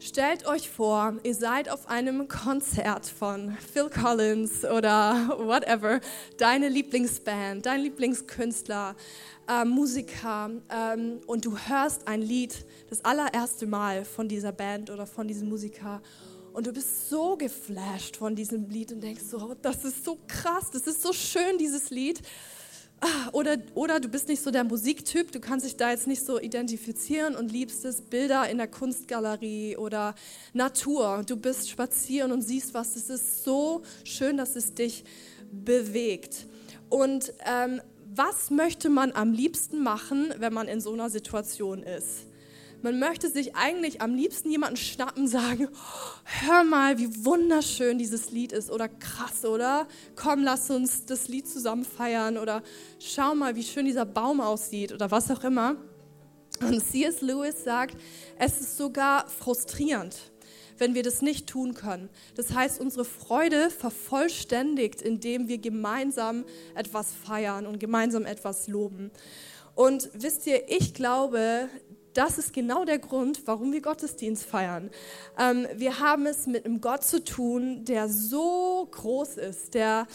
Stellt 0.00 0.46
euch 0.46 0.68
vor, 0.68 1.14
ihr 1.22 1.34
seid 1.34 1.68
auf 1.68 1.88
einem 1.88 2.26
Konzert 2.26 3.06
von 3.06 3.56
Phil 3.72 3.88
Collins 3.88 4.64
oder 4.64 5.38
whatever, 5.38 6.00
deine 6.38 6.68
Lieblingsband, 6.68 7.64
dein 7.66 7.82
Lieblingskünstler, 7.82 8.96
äh, 9.48 9.64
Musiker 9.64 10.50
ähm, 10.70 11.20
und 11.26 11.44
du 11.44 11.56
hörst 11.56 12.08
ein 12.08 12.20
Lied 12.20 12.64
das 12.90 13.04
allererste 13.04 13.66
Mal 13.66 14.04
von 14.04 14.26
dieser 14.26 14.50
Band 14.50 14.90
oder 14.90 15.06
von 15.06 15.28
diesem 15.28 15.48
Musiker 15.48 16.02
und 16.52 16.66
du 16.66 16.72
bist 16.72 17.08
so 17.08 17.36
geflasht 17.36 18.16
von 18.16 18.34
diesem 18.34 18.68
Lied 18.68 18.92
und 18.92 19.02
denkst 19.02 19.22
so, 19.30 19.54
das 19.62 19.84
ist 19.84 20.04
so 20.04 20.18
krass, 20.26 20.70
das 20.72 20.86
ist 20.86 21.02
so 21.02 21.12
schön, 21.12 21.58
dieses 21.58 21.90
Lied 21.90 22.20
oder, 23.32 23.56
oder 23.74 24.00
du 24.00 24.08
bist 24.08 24.28
nicht 24.28 24.42
so 24.42 24.50
der 24.50 24.64
Musiktyp, 24.64 25.32
du 25.32 25.40
kannst 25.40 25.66
dich 25.66 25.76
da 25.76 25.90
jetzt 25.90 26.06
nicht 26.06 26.24
so 26.24 26.38
identifizieren 26.40 27.34
und 27.34 27.50
liebst 27.50 27.84
es, 27.84 28.00
Bilder 28.00 28.48
in 28.48 28.58
der 28.58 28.68
Kunstgalerie 28.68 29.76
oder 29.76 30.14
Natur. 30.52 31.22
Du 31.26 31.36
bist 31.36 31.68
spazieren 31.68 32.32
und 32.32 32.42
siehst 32.42 32.74
was. 32.74 32.96
Es 32.96 33.10
ist 33.10 33.44
so 33.44 33.82
schön, 34.04 34.36
dass 34.36 34.56
es 34.56 34.74
dich 34.74 35.04
bewegt. 35.50 36.46
Und 36.88 37.32
ähm, 37.46 37.80
was 38.14 38.50
möchte 38.50 38.90
man 38.90 39.12
am 39.12 39.32
liebsten 39.32 39.82
machen, 39.82 40.32
wenn 40.38 40.52
man 40.52 40.68
in 40.68 40.80
so 40.80 40.92
einer 40.92 41.10
Situation 41.10 41.82
ist? 41.82 42.26
Man 42.82 42.98
möchte 42.98 43.30
sich 43.30 43.54
eigentlich 43.54 44.00
am 44.00 44.14
liebsten 44.16 44.50
jemanden 44.50 44.76
schnappen, 44.76 45.28
sagen, 45.28 45.68
hör 46.24 46.64
mal, 46.64 46.98
wie 46.98 47.24
wunderschön 47.24 47.96
dieses 47.96 48.32
Lied 48.32 48.50
ist 48.50 48.72
oder 48.72 48.88
krass, 48.88 49.44
oder? 49.44 49.86
Komm, 50.16 50.42
lass 50.42 50.68
uns 50.68 51.06
das 51.06 51.28
Lied 51.28 51.48
zusammen 51.48 51.84
feiern 51.84 52.36
oder 52.36 52.62
schau 52.98 53.36
mal, 53.36 53.54
wie 53.54 53.62
schön 53.62 53.86
dieser 53.86 54.04
Baum 54.04 54.40
aussieht 54.40 54.92
oder 54.92 55.12
was 55.12 55.30
auch 55.30 55.44
immer. 55.44 55.76
Und 56.60 56.84
C.S. 56.84 57.20
Lewis 57.20 57.62
sagt, 57.62 57.96
es 58.36 58.60
ist 58.60 58.76
sogar 58.76 59.28
frustrierend, 59.28 60.16
wenn 60.78 60.94
wir 60.94 61.04
das 61.04 61.22
nicht 61.22 61.46
tun 61.48 61.74
können. 61.74 62.08
Das 62.34 62.52
heißt, 62.52 62.80
unsere 62.80 63.04
Freude 63.04 63.70
vervollständigt, 63.70 65.02
indem 65.02 65.46
wir 65.46 65.58
gemeinsam 65.58 66.44
etwas 66.74 67.12
feiern 67.12 67.66
und 67.66 67.78
gemeinsam 67.78 68.26
etwas 68.26 68.66
loben. 68.66 69.12
Und 69.74 70.10
wisst 70.14 70.46
ihr, 70.46 70.68
ich 70.68 70.94
glaube, 70.94 71.68
das 72.14 72.38
ist 72.38 72.52
genau 72.52 72.84
der 72.84 72.98
Grund, 72.98 73.46
warum 73.46 73.72
wir 73.72 73.80
Gottesdienst 73.80 74.44
feiern. 74.44 74.90
Ähm, 75.38 75.66
wir 75.74 75.98
haben 76.00 76.26
es 76.26 76.46
mit 76.46 76.64
einem 76.64 76.80
Gott 76.80 77.04
zu 77.04 77.24
tun, 77.24 77.84
der 77.84 78.08
so 78.08 78.88
groß 78.90 79.36
ist, 79.38 79.74
der 79.74 80.06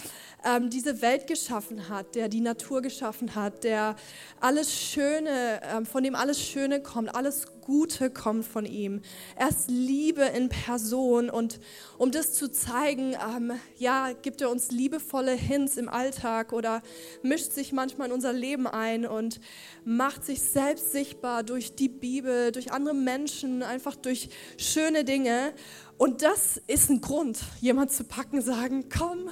ähm, 0.45 0.69
diese 0.69 1.01
Welt 1.01 1.27
geschaffen 1.27 1.89
hat, 1.89 2.15
der 2.15 2.29
die 2.29 2.41
Natur 2.41 2.81
geschaffen 2.81 3.35
hat, 3.35 3.63
der 3.63 3.95
alles 4.39 4.73
Schöne, 4.73 5.61
ähm, 5.63 5.85
von 5.85 6.03
dem 6.03 6.15
alles 6.15 6.41
Schöne 6.41 6.81
kommt, 6.81 7.13
alles 7.15 7.45
Gute 7.68 8.09
kommt 8.09 8.45
von 8.45 8.65
ihm. 8.65 9.01
Er 9.36 9.49
ist 9.49 9.70
Liebe 9.70 10.22
in 10.22 10.47
Person 10.47 11.30
und 11.30 11.59
um 11.97 12.11
das 12.11 12.32
zu 12.32 12.49
zeigen, 12.49 13.13
ähm, 13.13 13.51
ja, 13.76 14.13
gibt 14.13 14.39
er 14.39 14.49
uns 14.49 14.72
liebevolle 14.72 15.34
Hints 15.34 15.76
im 15.76 15.89
Alltag 15.89 16.53
oder 16.53 16.82
mischt 17.24 17.51
sich 17.51 17.74
manchmal 17.74 18.07
in 18.07 18.13
unser 18.13 18.32
Leben 18.32 18.68
ein 18.68 19.05
und 19.05 19.41
macht 19.84 20.24
sich 20.24 20.41
selbst 20.41 20.93
sichtbar 20.93 21.43
durch 21.43 21.76
die 21.76 21.89
Bibel, 21.89 22.53
durch 22.53 22.72
andere 22.72 22.95
Menschen, 22.95 23.61
einfach 23.63 23.97
durch 23.97 24.30
schöne 24.57 25.03
Dinge. 25.03 25.51
Und 25.97 26.21
das 26.21 26.61
ist 26.67 26.89
ein 26.89 27.01
Grund, 27.01 27.39
jemand 27.59 27.91
zu 27.91 28.03
packen, 28.03 28.41
sagen, 28.41 28.85
komm, 28.95 29.29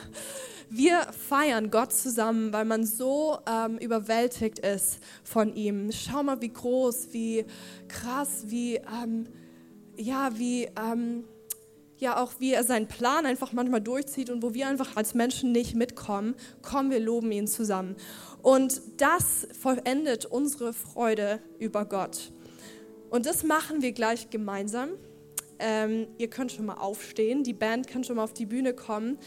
wir 0.69 1.01
feiern 1.13 1.69
Gott 1.69 1.93
zusammen, 1.93 2.51
weil 2.51 2.65
man 2.65 2.85
so 2.85 3.37
ähm, 3.47 3.77
überwältigt 3.77 4.59
ist 4.59 4.99
von 5.23 5.53
ihm. 5.55 5.91
Schau 5.91 6.23
mal, 6.23 6.41
wie 6.41 6.51
groß, 6.51 7.09
wie 7.11 7.45
krass, 7.87 8.45
wie, 8.47 8.77
ähm, 8.77 9.27
ja, 9.95 10.31
wie, 10.37 10.67
ähm, 10.75 11.25
ja, 11.97 12.21
auch 12.21 12.33
wie 12.39 12.53
er 12.53 12.63
seinen 12.63 12.87
Plan 12.87 13.25
einfach 13.25 13.53
manchmal 13.53 13.81
durchzieht 13.81 14.29
und 14.31 14.41
wo 14.41 14.53
wir 14.53 14.67
einfach 14.67 14.95
als 14.95 15.13
Menschen 15.13 15.51
nicht 15.51 15.75
mitkommen. 15.75 16.35
Komm, 16.63 16.89
wir 16.89 16.99
loben 16.99 17.31
ihn 17.31 17.47
zusammen. 17.47 17.95
Und 18.41 18.81
das 18.97 19.47
vollendet 19.59 20.25
unsere 20.25 20.73
Freude 20.73 21.39
über 21.59 21.85
Gott. 21.85 22.31
Und 23.09 23.27
das 23.27 23.43
machen 23.43 23.81
wir 23.81 23.91
gleich 23.91 24.29
gemeinsam. 24.29 24.89
Ähm, 25.59 26.07
ihr 26.17 26.29
könnt 26.29 26.51
schon 26.51 26.65
mal 26.65 26.75
aufstehen, 26.75 27.43
die 27.43 27.53
Band 27.53 27.87
kann 27.87 28.03
schon 28.03 28.17
mal 28.17 28.23
auf 28.23 28.33
die 28.33 28.45
Bühne 28.45 28.73
kommen. 28.73 29.17